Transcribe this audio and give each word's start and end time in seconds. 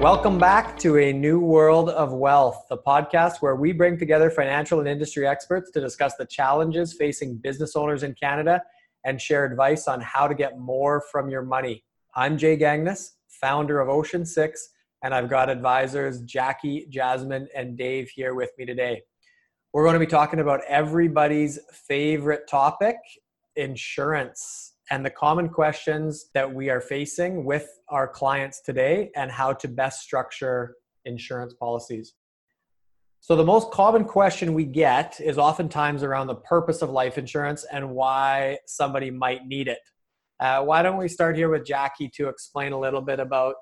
Welcome 0.00 0.38
back 0.38 0.78
to 0.78 0.96
a 0.96 1.12
new 1.12 1.38
world 1.40 1.90
of 1.90 2.14
wealth, 2.14 2.64
the 2.70 2.78
podcast 2.78 3.42
where 3.42 3.54
we 3.54 3.72
bring 3.72 3.98
together 3.98 4.30
financial 4.30 4.78
and 4.78 4.88
industry 4.88 5.28
experts 5.28 5.70
to 5.72 5.80
discuss 5.80 6.16
the 6.16 6.24
challenges 6.24 6.94
facing 6.94 7.36
business 7.36 7.76
owners 7.76 8.02
in 8.02 8.14
Canada 8.14 8.62
and 9.04 9.20
share 9.20 9.44
advice 9.44 9.88
on 9.88 10.00
how 10.00 10.26
to 10.26 10.34
get 10.34 10.58
more 10.58 11.02
from 11.12 11.28
your 11.28 11.42
money. 11.42 11.84
I'm 12.14 12.38
Jay 12.38 12.56
Gagnes, 12.56 13.10
founder 13.28 13.78
of 13.78 13.90
Ocean 13.90 14.24
Six, 14.24 14.70
and 15.04 15.14
I've 15.14 15.28
got 15.28 15.50
advisors 15.50 16.22
Jackie, 16.22 16.86
Jasmine, 16.88 17.48
and 17.54 17.76
Dave 17.76 18.08
here 18.08 18.32
with 18.32 18.52
me 18.56 18.64
today. 18.64 19.02
We're 19.74 19.84
going 19.84 19.92
to 19.92 20.00
be 20.00 20.06
talking 20.06 20.40
about 20.40 20.62
everybody's 20.66 21.58
favorite 21.74 22.48
topic 22.48 22.96
insurance 23.54 24.69
and 24.90 25.06
the 25.06 25.10
common 25.10 25.48
questions 25.48 26.26
that 26.34 26.52
we 26.52 26.68
are 26.68 26.80
facing 26.80 27.44
with 27.44 27.68
our 27.88 28.08
clients 28.08 28.60
today 28.60 29.10
and 29.14 29.30
how 29.30 29.52
to 29.52 29.68
best 29.68 30.00
structure 30.00 30.74
insurance 31.04 31.54
policies. 31.54 32.14
So, 33.20 33.36
the 33.36 33.44
most 33.44 33.70
common 33.70 34.04
question 34.04 34.54
we 34.54 34.64
get 34.64 35.20
is 35.20 35.38
oftentimes 35.38 36.02
around 36.02 36.26
the 36.26 36.36
purpose 36.36 36.82
of 36.82 36.90
life 36.90 37.18
insurance 37.18 37.64
and 37.70 37.90
why 37.90 38.58
somebody 38.66 39.10
might 39.10 39.46
need 39.46 39.68
it. 39.68 39.78
Uh, 40.40 40.62
why 40.62 40.82
don't 40.82 40.96
we 40.96 41.06
start 41.06 41.36
here 41.36 41.50
with 41.50 41.66
Jackie 41.66 42.08
to 42.14 42.28
explain 42.28 42.72
a 42.72 42.80
little 42.80 43.02
bit 43.02 43.20
about 43.20 43.56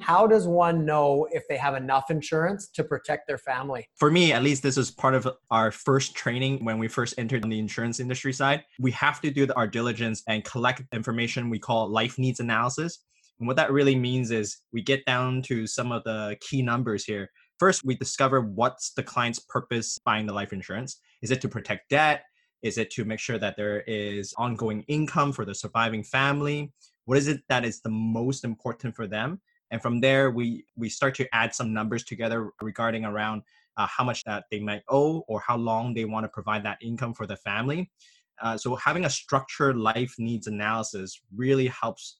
how 0.00 0.26
does 0.26 0.46
one 0.46 0.84
know 0.84 1.26
if 1.32 1.46
they 1.48 1.56
have 1.56 1.74
enough 1.74 2.10
insurance 2.10 2.68
to 2.68 2.84
protect 2.84 3.26
their 3.26 3.38
family? 3.38 3.88
For 3.96 4.10
me, 4.10 4.32
at 4.32 4.42
least, 4.42 4.62
this 4.62 4.78
is 4.78 4.90
part 4.90 5.14
of 5.14 5.28
our 5.50 5.70
first 5.70 6.14
training 6.14 6.64
when 6.64 6.78
we 6.78 6.88
first 6.88 7.14
entered 7.18 7.44
in 7.44 7.50
the 7.50 7.58
insurance 7.58 7.98
industry 7.98 8.32
side. 8.32 8.64
We 8.78 8.92
have 8.92 9.20
to 9.22 9.30
do 9.30 9.46
our 9.56 9.66
diligence 9.66 10.22
and 10.28 10.44
collect 10.44 10.82
information 10.92 11.50
we 11.50 11.58
call 11.58 11.88
life 11.88 12.18
needs 12.18 12.40
analysis. 12.40 13.00
And 13.40 13.46
what 13.46 13.56
that 13.56 13.72
really 13.72 13.96
means 13.96 14.30
is 14.30 14.58
we 14.72 14.82
get 14.82 15.04
down 15.04 15.42
to 15.42 15.66
some 15.66 15.92
of 15.92 16.04
the 16.04 16.36
key 16.40 16.62
numbers 16.62 17.04
here. 17.04 17.30
First, 17.58 17.84
we 17.84 17.96
discover 17.96 18.40
what's 18.40 18.92
the 18.92 19.02
client's 19.02 19.40
purpose 19.40 19.98
buying 20.04 20.26
the 20.26 20.32
life 20.32 20.52
insurance. 20.52 21.00
Is 21.22 21.30
it 21.30 21.40
to 21.40 21.48
protect 21.48 21.90
debt? 21.90 22.22
Is 22.62 22.78
it 22.78 22.90
to 22.92 23.04
make 23.04 23.20
sure 23.20 23.38
that 23.38 23.56
there 23.56 23.82
is 23.82 24.34
ongoing 24.36 24.82
income 24.88 25.32
for 25.32 25.44
the 25.44 25.54
surviving 25.54 26.04
family? 26.04 26.72
What 27.04 27.18
is 27.18 27.28
it 27.28 27.42
that 27.48 27.64
is 27.64 27.80
the 27.80 27.90
most 27.90 28.44
important 28.44 28.94
for 28.94 29.06
them? 29.06 29.40
And 29.70 29.82
from 29.82 30.00
there 30.00 30.30
we 30.30 30.64
we 30.76 30.88
start 30.88 31.14
to 31.16 31.28
add 31.34 31.54
some 31.54 31.72
numbers 31.72 32.04
together 32.04 32.50
regarding 32.60 33.04
around 33.04 33.42
uh, 33.76 33.86
how 33.86 34.04
much 34.04 34.24
that 34.24 34.44
they 34.50 34.58
might 34.58 34.82
owe 34.88 35.20
or 35.28 35.40
how 35.40 35.56
long 35.56 35.94
they 35.94 36.04
want 36.04 36.24
to 36.24 36.28
provide 36.28 36.64
that 36.64 36.78
income 36.82 37.14
for 37.14 37.26
the 37.26 37.36
family. 37.36 37.90
Uh, 38.42 38.56
so 38.56 38.74
having 38.76 39.04
a 39.04 39.10
structured 39.10 39.76
life 39.76 40.14
needs 40.18 40.46
analysis 40.46 41.20
really 41.34 41.68
helps 41.68 42.18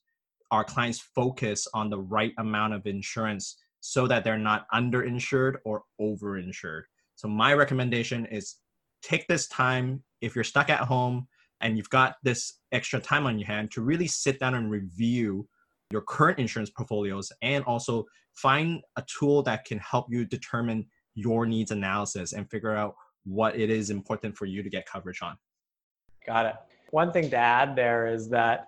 our 0.51 0.63
clients 0.63 0.99
focus 0.99 1.67
on 1.73 1.89
the 1.89 1.99
right 1.99 2.33
amount 2.37 2.73
of 2.73 2.87
insurance 2.87 3.57
so 3.81 4.07
that 4.07 4.23
they're 4.23 4.37
not 4.37 4.65
underinsured 4.73 5.55
or 5.63 5.83
overinsured. 6.01 6.83
So 7.15 7.27
my 7.27 7.53
recommendation 7.53 8.25
is 8.25 8.55
take 9.01 9.27
this 9.27 9.47
time 9.47 10.03
if 10.21 10.35
you're 10.35 10.43
stuck 10.43 10.69
at 10.69 10.79
home 10.79 11.27
and 11.61 11.77
you've 11.77 11.89
got 11.89 12.15
this 12.23 12.53
extra 12.71 12.99
time 12.99 13.25
on 13.25 13.37
your 13.37 13.47
hand 13.47 13.71
to 13.71 13.81
really 13.81 14.07
sit 14.07 14.39
down 14.39 14.55
and 14.55 14.71
review 14.71 15.47
your 15.91 16.01
current 16.01 16.37
insurance 16.39 16.69
portfolios 16.69 17.31
and 17.41 17.63
also 17.65 18.05
find 18.35 18.81
a 18.95 19.03
tool 19.19 19.41
that 19.43 19.65
can 19.65 19.79
help 19.79 20.05
you 20.09 20.25
determine 20.25 20.85
your 21.15 21.45
needs 21.45 21.71
analysis 21.71 22.33
and 22.33 22.49
figure 22.49 22.75
out 22.75 22.95
what 23.25 23.55
it 23.57 23.69
is 23.69 23.89
important 23.89 24.37
for 24.37 24.45
you 24.45 24.61
to 24.63 24.69
get 24.69 24.85
coverage 24.85 25.21
on. 25.21 25.35
Got 26.25 26.45
it. 26.45 26.55
One 26.91 27.11
thing 27.11 27.29
to 27.31 27.37
add 27.37 27.75
there 27.75 28.07
is 28.07 28.29
that 28.29 28.65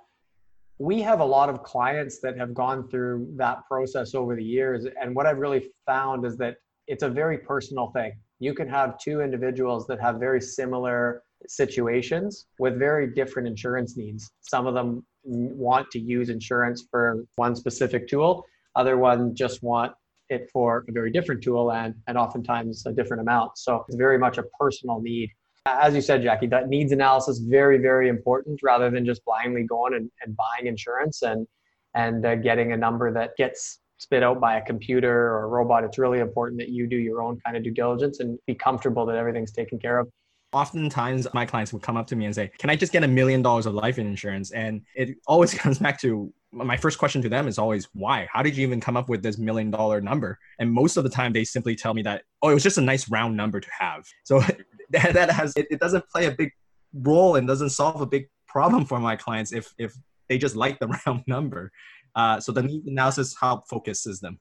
we 0.80 1.02
have 1.02 1.20
a 1.20 1.26
lot 1.26 1.48
of 1.50 1.62
clients 1.62 2.20
that 2.22 2.38
have 2.38 2.54
gone 2.56 2.90
through 2.90 3.32
that 3.36 3.66
process 3.68 4.16
over 4.16 4.36
the 4.36 4.44
years. 4.44 4.88
And 5.00 5.16
what 5.16 5.28
I've 5.28 5.38
really 5.38 5.70
found 5.86 6.26
is 6.26 6.38
that 6.38 6.58
it's 6.88 7.04
a 7.04 7.10
very 7.10 7.38
personal 7.38 7.92
thing. 7.92 8.14
You 8.40 8.56
can 8.56 8.68
have 8.68 8.98
two 8.98 9.22
individuals 9.22 9.86
that 9.88 10.02
have 10.02 10.16
very 10.16 10.42
similar 10.42 11.22
situations 11.48 12.46
with 12.60 12.78
very 12.78 13.08
different 13.14 13.48
insurance 13.48 13.98
needs. 13.98 14.32
Some 14.42 14.68
of 14.68 14.74
them 14.74 15.06
want 15.24 15.90
to 15.92 16.00
use 16.00 16.30
insurance 16.30 16.86
for 16.90 17.24
one 17.36 17.56
specific 17.56 18.08
tool, 18.08 18.46
other 18.76 18.98
ones 18.98 19.38
just 19.38 19.62
want 19.64 19.94
it 20.30 20.50
for 20.52 20.86
a 20.88 20.92
very 20.92 21.12
different 21.12 21.44
tool 21.44 21.72
and, 21.72 21.94
and 22.08 22.18
oftentimes 22.18 22.86
a 22.86 22.94
different 22.94 23.22
amount. 23.22 23.58
So 23.58 23.86
it's 23.88 23.98
very 23.98 24.18
much 24.18 24.38
a 24.38 24.44
personal 24.60 25.02
need. 25.02 25.30
As 25.66 25.94
you 25.94 26.02
said, 26.02 26.24
Jackie, 26.24 26.48
that 26.48 26.70
needs 26.70 26.92
analysis 26.92 27.40
very, 27.40 27.78
very 27.78 28.08
important 28.08 28.62
rather 28.64 28.90
than 28.90 29.06
just 29.06 29.24
blindly 29.26 29.64
going 29.64 29.94
and, 29.94 30.10
and 30.26 30.36
buying 30.36 30.68
insurance 30.68 31.22
and 31.22 31.46
and 31.94 32.26
uh, 32.26 32.36
getting 32.36 32.72
a 32.72 32.78
number 32.78 33.12
that 33.12 33.36
gets 33.36 33.80
spit 33.98 34.24
out 34.24 34.40
by 34.40 34.58
a 34.58 34.62
computer 34.62 35.12
or 35.12 35.44
a 35.44 35.48
robot. 35.48 35.84
It's 35.84 35.98
really 35.98 36.20
important 36.20 36.60
that 36.62 36.70
you 36.70 36.88
do 36.88 36.96
your 36.96 37.22
own 37.22 37.40
kind 37.46 37.58
of 37.58 37.64
due 37.64 37.72
diligence 37.72 38.22
and 38.22 38.40
be 38.48 38.56
comfortable 38.56 39.06
that 39.08 39.18
everything's 39.18 39.52
taken 39.52 39.78
care 39.78 40.00
of 40.00 40.10
oftentimes 40.54 41.28
my 41.34 41.46
clients 41.46 41.72
would 41.74 41.82
come 41.82 41.98
up 41.98 42.08
to 42.08 42.16
me 42.16 42.26
and 42.26 42.36
say, 42.36 42.52
Can 42.58 42.70
I 42.70 42.76
just 42.76 42.92
get 42.92 43.04
a 43.04 43.08
million 43.08 43.42
dollars 43.42 43.66
of 43.66 43.74
life 43.74 43.98
insurance? 43.98 44.52
And 44.52 44.82
it 44.96 45.18
always 45.28 45.54
comes 45.58 45.80
back 45.80 46.00
to 46.02 46.34
my 46.54 46.76
first 46.76 46.98
question 46.98 47.22
to 47.22 47.30
them 47.30 47.48
is 47.48 47.58
always, 47.58 47.88
Why? 47.94 48.28
How 48.32 48.42
did 48.42 48.56
you 48.58 48.66
even 48.66 48.82
come 48.82 48.98
up 48.98 49.10
with 49.10 49.24
this 49.24 49.38
million 49.38 49.72
dollar 49.72 50.02
number? 50.02 50.38
And 50.60 50.72
most 50.72 50.98
of 50.98 51.04
the 51.04 51.10
time 51.10 51.34
they 51.34 51.44
simply 51.44 51.76
tell 51.76 51.94
me 51.94 52.02
that, 52.04 52.24
Oh, 52.42 52.50
it 52.50 52.54
was 52.54 52.64
just 52.64 52.78
a 52.78 52.82
nice 52.82 53.10
round 53.10 53.36
number 53.38 53.60
to 53.60 53.70
have. 53.80 54.06
So 54.24 54.42
that, 54.92 55.32
has, 55.32 55.54
it, 55.56 55.80
doesn't 55.80 56.08
play 56.10 56.26
a 56.26 56.32
big 56.32 56.52
role 56.94 57.36
and 57.38 57.48
doesn't 57.48 57.70
solve 57.70 58.02
a 58.02 58.06
big 58.06 58.28
problem 58.48 58.86
for 58.86 59.00
my 59.00 59.16
clients 59.16 59.54
if, 59.54 59.74
if 59.78 59.94
they 60.28 60.38
just 60.38 60.56
like 60.56 60.80
the 60.80 60.88
round 61.06 61.24
number. 61.28 61.72
Uh, 62.16 62.40
so 62.40 62.52
the 62.52 62.64
need 62.64 62.86
analysis 62.86 63.36
help 63.40 63.70
focuses 63.70 64.20
them. 64.20 64.40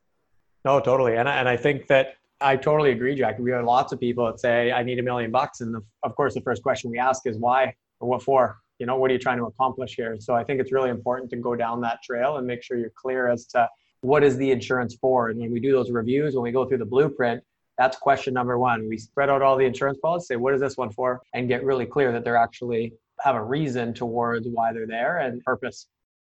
No, 0.64 0.80
totally. 0.80 1.16
And, 1.16 1.28
I, 1.28 1.36
and 1.36 1.48
I 1.48 1.56
think 1.56 1.86
that 1.86 2.16
I 2.40 2.56
totally 2.56 2.92
agree, 2.92 3.14
Jack. 3.14 3.38
We 3.38 3.50
have 3.50 3.64
lots 3.64 3.92
of 3.92 4.00
people 4.00 4.24
that 4.26 4.40
say, 4.40 4.72
I 4.72 4.82
need 4.82 4.98
a 4.98 5.02
million 5.02 5.30
bucks. 5.30 5.60
And 5.60 5.74
the, 5.74 5.82
of 6.02 6.14
course, 6.16 6.34
the 6.34 6.40
first 6.40 6.62
question 6.62 6.90
we 6.90 6.98
ask 6.98 7.26
is 7.26 7.36
why 7.38 7.74
or 8.00 8.08
what 8.08 8.22
for? 8.22 8.58
You 8.78 8.86
know, 8.86 8.96
what 8.96 9.10
are 9.10 9.14
you 9.14 9.20
trying 9.20 9.38
to 9.38 9.44
accomplish 9.44 9.94
here? 9.94 10.16
So 10.18 10.34
I 10.34 10.42
think 10.42 10.58
it's 10.58 10.72
really 10.72 10.88
important 10.88 11.30
to 11.30 11.36
go 11.36 11.54
down 11.54 11.82
that 11.82 12.02
trail 12.02 12.38
and 12.38 12.46
make 12.46 12.62
sure 12.62 12.78
you're 12.78 12.92
clear 12.96 13.28
as 13.28 13.44
to 13.48 13.68
what 14.00 14.24
is 14.24 14.38
the 14.38 14.50
insurance 14.50 14.96
for. 14.98 15.28
And 15.28 15.38
when 15.38 15.52
we 15.52 15.60
do 15.60 15.72
those 15.72 15.90
reviews, 15.90 16.34
when 16.34 16.42
we 16.42 16.50
go 16.50 16.64
through 16.66 16.78
the 16.78 16.86
blueprint, 16.86 17.42
that's 17.76 17.98
question 17.98 18.32
number 18.32 18.58
one. 18.58 18.88
We 18.88 18.96
spread 18.96 19.28
out 19.28 19.42
all 19.42 19.56
the 19.56 19.66
insurance 19.66 19.98
policies, 19.98 20.28
say, 20.28 20.36
what 20.36 20.54
is 20.54 20.60
this 20.60 20.78
one 20.78 20.90
for? 20.90 21.20
And 21.34 21.46
get 21.46 21.62
really 21.62 21.84
clear 21.84 22.10
that 22.12 22.24
they're 22.24 22.36
actually 22.36 22.94
have 23.20 23.34
a 23.34 23.42
reason 23.42 23.92
towards 23.92 24.48
why 24.48 24.72
they're 24.72 24.86
there 24.86 25.18
and 25.18 25.44
purpose. 25.44 25.88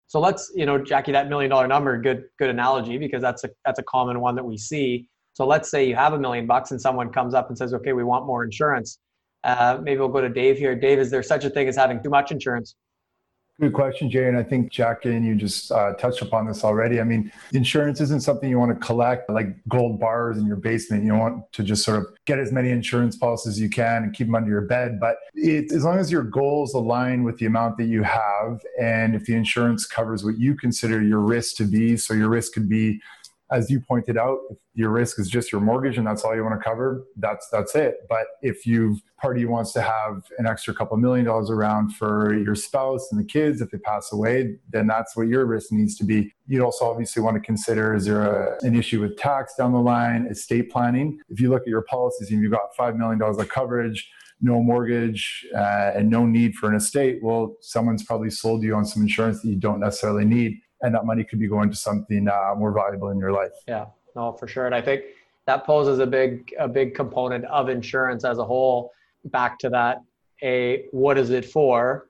So 0.06 0.18
let's, 0.18 0.50
you 0.54 0.64
know, 0.64 0.82
Jackie, 0.82 1.12
that 1.12 1.28
million 1.28 1.50
dollar 1.50 1.68
number, 1.68 2.00
good, 2.00 2.24
good 2.38 2.48
analogy 2.48 2.96
because 2.96 3.20
that's 3.20 3.44
a 3.44 3.50
that's 3.66 3.78
a 3.78 3.82
common 3.82 4.20
one 4.20 4.34
that 4.36 4.44
we 4.44 4.56
see 4.56 5.09
so 5.40 5.46
let's 5.46 5.70
say 5.70 5.88
you 5.88 5.96
have 5.96 6.12
a 6.12 6.18
million 6.18 6.46
bucks 6.46 6.70
and 6.70 6.78
someone 6.78 7.10
comes 7.10 7.32
up 7.32 7.48
and 7.48 7.56
says, 7.56 7.72
okay, 7.72 7.94
we 7.94 8.04
want 8.04 8.26
more 8.26 8.44
insurance. 8.44 8.98
Uh, 9.42 9.78
maybe 9.82 9.98
we'll 9.98 10.10
go 10.10 10.20
to 10.20 10.28
Dave 10.28 10.58
here. 10.58 10.74
Dave, 10.74 10.98
is 10.98 11.10
there 11.10 11.22
such 11.22 11.46
a 11.46 11.48
thing 11.48 11.66
as 11.66 11.76
having 11.76 12.02
too 12.02 12.10
much 12.10 12.30
insurance? 12.30 12.74
Good 13.58 13.72
question, 13.72 14.10
Jay. 14.10 14.28
And 14.28 14.36
I 14.36 14.42
think 14.42 14.70
Jackie 14.70 15.14
and 15.14 15.24
you 15.24 15.34
just 15.34 15.72
uh, 15.72 15.94
touched 15.94 16.20
upon 16.20 16.46
this 16.46 16.62
already. 16.62 17.00
I 17.00 17.04
mean, 17.04 17.32
insurance 17.54 18.02
isn't 18.02 18.20
something 18.20 18.50
you 18.50 18.58
want 18.58 18.78
to 18.78 18.86
collect 18.86 19.30
like 19.30 19.48
gold 19.66 19.98
bars 19.98 20.36
in 20.36 20.46
your 20.46 20.56
basement. 20.56 21.04
You 21.04 21.14
want 21.14 21.50
to 21.52 21.62
just 21.62 21.84
sort 21.86 21.98
of 21.98 22.06
get 22.26 22.38
as 22.38 22.52
many 22.52 22.70
insurance 22.70 23.16
policies 23.16 23.52
as 23.52 23.60
you 23.60 23.70
can 23.70 24.02
and 24.02 24.14
keep 24.14 24.26
them 24.26 24.34
under 24.34 24.50
your 24.50 24.62
bed. 24.62 25.00
But 25.00 25.16
it, 25.34 25.72
as 25.72 25.84
long 25.84 25.98
as 25.98 26.12
your 26.12 26.22
goals 26.22 26.74
align 26.74 27.22
with 27.22 27.38
the 27.38 27.46
amount 27.46 27.78
that 27.78 27.84
you 27.84 28.02
have, 28.02 28.60
and 28.78 29.14
if 29.14 29.24
the 29.24 29.34
insurance 29.34 29.86
covers 29.86 30.22
what 30.22 30.38
you 30.38 30.54
consider 30.54 31.02
your 31.02 31.20
risk 31.20 31.56
to 31.56 31.64
be, 31.64 31.96
so 31.96 32.12
your 32.12 32.28
risk 32.28 32.52
could 32.52 32.68
be 32.68 33.00
as 33.50 33.70
you 33.70 33.80
pointed 33.80 34.16
out, 34.16 34.38
if 34.50 34.58
your 34.74 34.90
risk 34.90 35.18
is 35.18 35.28
just 35.28 35.50
your 35.50 35.60
mortgage 35.60 35.98
and 35.98 36.06
that's 36.06 36.24
all 36.24 36.34
you 36.34 36.42
want 36.42 36.58
to 36.58 36.62
cover, 36.62 37.04
that's 37.16 37.48
that's 37.50 37.74
it. 37.74 37.96
But 38.08 38.26
if 38.42 38.64
you 38.64 38.98
party 39.20 39.44
wants 39.44 39.72
to 39.72 39.82
have 39.82 40.22
an 40.38 40.46
extra 40.46 40.72
couple 40.72 40.96
million 40.96 41.26
dollars 41.26 41.50
around 41.50 41.94
for 41.94 42.34
your 42.34 42.54
spouse 42.54 43.08
and 43.10 43.20
the 43.20 43.24
kids 43.24 43.60
if 43.60 43.70
they 43.70 43.78
pass 43.78 44.12
away, 44.12 44.56
then 44.70 44.86
that's 44.86 45.16
what 45.16 45.26
your 45.28 45.46
risk 45.46 45.72
needs 45.72 45.96
to 45.96 46.04
be. 46.04 46.32
You'd 46.46 46.62
also 46.62 46.88
obviously 46.88 47.22
want 47.22 47.34
to 47.34 47.40
consider 47.40 47.94
is 47.94 48.06
there 48.06 48.22
a, 48.22 48.58
an 48.62 48.76
issue 48.76 49.00
with 49.00 49.16
tax 49.18 49.54
down 49.56 49.72
the 49.72 49.80
line, 49.80 50.26
estate 50.30 50.70
planning. 50.70 51.18
If 51.28 51.40
you 51.40 51.50
look 51.50 51.62
at 51.62 51.68
your 51.68 51.82
policies 51.82 52.30
and 52.30 52.42
you've 52.42 52.52
got 52.52 52.74
five 52.76 52.96
million 52.96 53.18
dollars 53.18 53.38
of 53.38 53.48
coverage, 53.48 54.08
no 54.40 54.62
mortgage 54.62 55.46
uh, 55.54 55.92
and 55.94 56.08
no 56.08 56.24
need 56.24 56.54
for 56.54 56.68
an 56.68 56.76
estate, 56.76 57.18
well, 57.22 57.56
someone's 57.60 58.04
probably 58.04 58.30
sold 58.30 58.62
you 58.62 58.74
on 58.74 58.84
some 58.84 59.02
insurance 59.02 59.42
that 59.42 59.48
you 59.48 59.56
don't 59.56 59.80
necessarily 59.80 60.24
need 60.24 60.60
and 60.82 60.94
that 60.94 61.04
money 61.04 61.24
could 61.24 61.38
be 61.38 61.48
going 61.48 61.70
to 61.70 61.76
something 61.76 62.28
uh, 62.28 62.54
more 62.56 62.72
valuable 62.72 63.10
in 63.10 63.18
your 63.18 63.32
life. 63.32 63.52
Yeah, 63.66 63.86
no, 64.16 64.32
for 64.32 64.48
sure. 64.48 64.66
And 64.66 64.74
I 64.74 64.80
think 64.80 65.02
that 65.46 65.66
poses 65.66 65.98
a 65.98 66.06
big 66.06 66.54
a 66.58 66.68
big 66.68 66.94
component 66.94 67.44
of 67.46 67.68
insurance 67.68 68.24
as 68.24 68.38
a 68.38 68.44
whole. 68.44 68.92
Back 69.26 69.58
to 69.60 69.68
that, 69.70 69.98
a 70.42 70.86
what 70.92 71.18
is 71.18 71.30
it 71.30 71.44
for, 71.44 72.08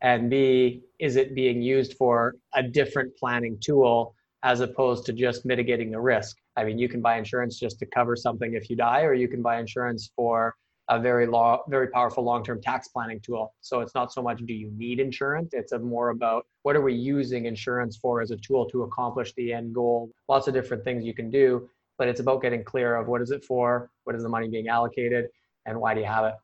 and 0.00 0.30
b 0.30 0.82
is 0.98 1.16
it 1.16 1.34
being 1.34 1.60
used 1.62 1.94
for 1.94 2.36
a 2.54 2.62
different 2.62 3.16
planning 3.16 3.58
tool 3.60 4.14
as 4.44 4.60
opposed 4.60 5.06
to 5.06 5.12
just 5.12 5.44
mitigating 5.44 5.90
the 5.90 6.00
risk. 6.00 6.36
I 6.56 6.64
mean, 6.64 6.78
you 6.78 6.88
can 6.88 7.00
buy 7.00 7.16
insurance 7.16 7.58
just 7.58 7.78
to 7.78 7.86
cover 7.86 8.14
something 8.16 8.54
if 8.54 8.68
you 8.68 8.76
die, 8.76 9.02
or 9.02 9.14
you 9.14 9.28
can 9.28 9.42
buy 9.42 9.58
insurance 9.58 10.10
for 10.14 10.54
a 10.92 11.00
very 11.00 11.26
law, 11.26 11.62
very 11.68 11.88
powerful 11.88 12.22
long-term 12.22 12.60
tax 12.60 12.88
planning 12.88 13.18
tool. 13.20 13.54
So 13.62 13.80
it's 13.80 13.94
not 13.94 14.12
so 14.12 14.20
much 14.20 14.40
do 14.44 14.52
you 14.52 14.70
need 14.76 15.00
insurance, 15.00 15.54
it's 15.54 15.72
more 15.72 16.10
about 16.10 16.46
what 16.64 16.76
are 16.76 16.82
we 16.82 16.92
using 16.92 17.46
insurance 17.46 17.96
for 17.96 18.20
as 18.20 18.30
a 18.30 18.36
tool 18.36 18.68
to 18.68 18.82
accomplish 18.82 19.32
the 19.32 19.54
end 19.54 19.74
goal. 19.74 20.10
Lots 20.28 20.48
of 20.48 20.54
different 20.54 20.84
things 20.84 21.02
you 21.02 21.14
can 21.14 21.30
do, 21.30 21.66
but 21.96 22.08
it's 22.08 22.20
about 22.20 22.42
getting 22.42 22.62
clear 22.62 22.96
of 22.96 23.08
what 23.08 23.22
is 23.22 23.30
it 23.30 23.42
for, 23.42 23.90
what 24.04 24.14
is 24.14 24.22
the 24.22 24.28
money 24.28 24.48
being 24.48 24.68
allocated, 24.68 25.28
and 25.64 25.80
why 25.80 25.94
do 25.94 26.00
you 26.00 26.06
have 26.06 26.26
it. 26.26 26.34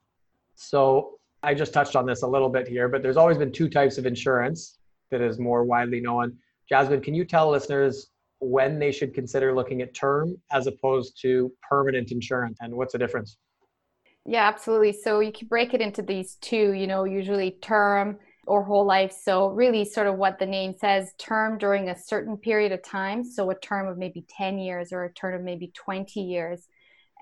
So 0.54 1.18
I 1.42 1.52
just 1.52 1.74
touched 1.74 1.94
on 1.94 2.06
this 2.06 2.22
a 2.22 2.26
little 2.26 2.48
bit 2.48 2.66
here, 2.66 2.88
but 2.88 3.02
there's 3.02 3.18
always 3.18 3.36
been 3.36 3.52
two 3.52 3.68
types 3.68 3.98
of 3.98 4.06
insurance 4.06 4.78
that 5.10 5.20
is 5.20 5.38
more 5.38 5.62
widely 5.62 6.00
known. 6.00 6.38
Jasmine, 6.70 7.02
can 7.02 7.14
you 7.14 7.26
tell 7.26 7.50
listeners 7.50 8.08
when 8.40 8.78
they 8.78 8.92
should 8.92 9.12
consider 9.12 9.54
looking 9.54 9.82
at 9.82 9.92
term 9.92 10.36
as 10.52 10.66
opposed 10.66 11.20
to 11.20 11.52
permanent 11.68 12.12
insurance 12.12 12.56
and 12.62 12.74
what's 12.74 12.92
the 12.92 12.98
difference? 12.98 13.36
Yeah, 14.28 14.46
absolutely. 14.46 14.92
So 14.92 15.20
you 15.20 15.32
can 15.32 15.48
break 15.48 15.72
it 15.72 15.80
into 15.80 16.02
these 16.02 16.34
two, 16.42 16.72
you 16.72 16.86
know, 16.86 17.04
usually 17.04 17.52
term 17.62 18.18
or 18.46 18.62
whole 18.62 18.84
life. 18.84 19.10
So 19.10 19.48
really 19.48 19.86
sort 19.86 20.06
of 20.06 20.18
what 20.18 20.38
the 20.38 20.44
name 20.44 20.74
says, 20.78 21.14
term 21.16 21.56
during 21.56 21.88
a 21.88 21.98
certain 21.98 22.36
period 22.36 22.72
of 22.72 22.82
time. 22.82 23.24
So 23.24 23.50
a 23.50 23.58
term 23.58 23.88
of 23.88 23.96
maybe 23.96 24.26
10 24.28 24.58
years 24.58 24.92
or 24.92 25.04
a 25.04 25.12
term 25.14 25.34
of 25.34 25.40
maybe 25.40 25.72
20 25.74 26.20
years. 26.20 26.68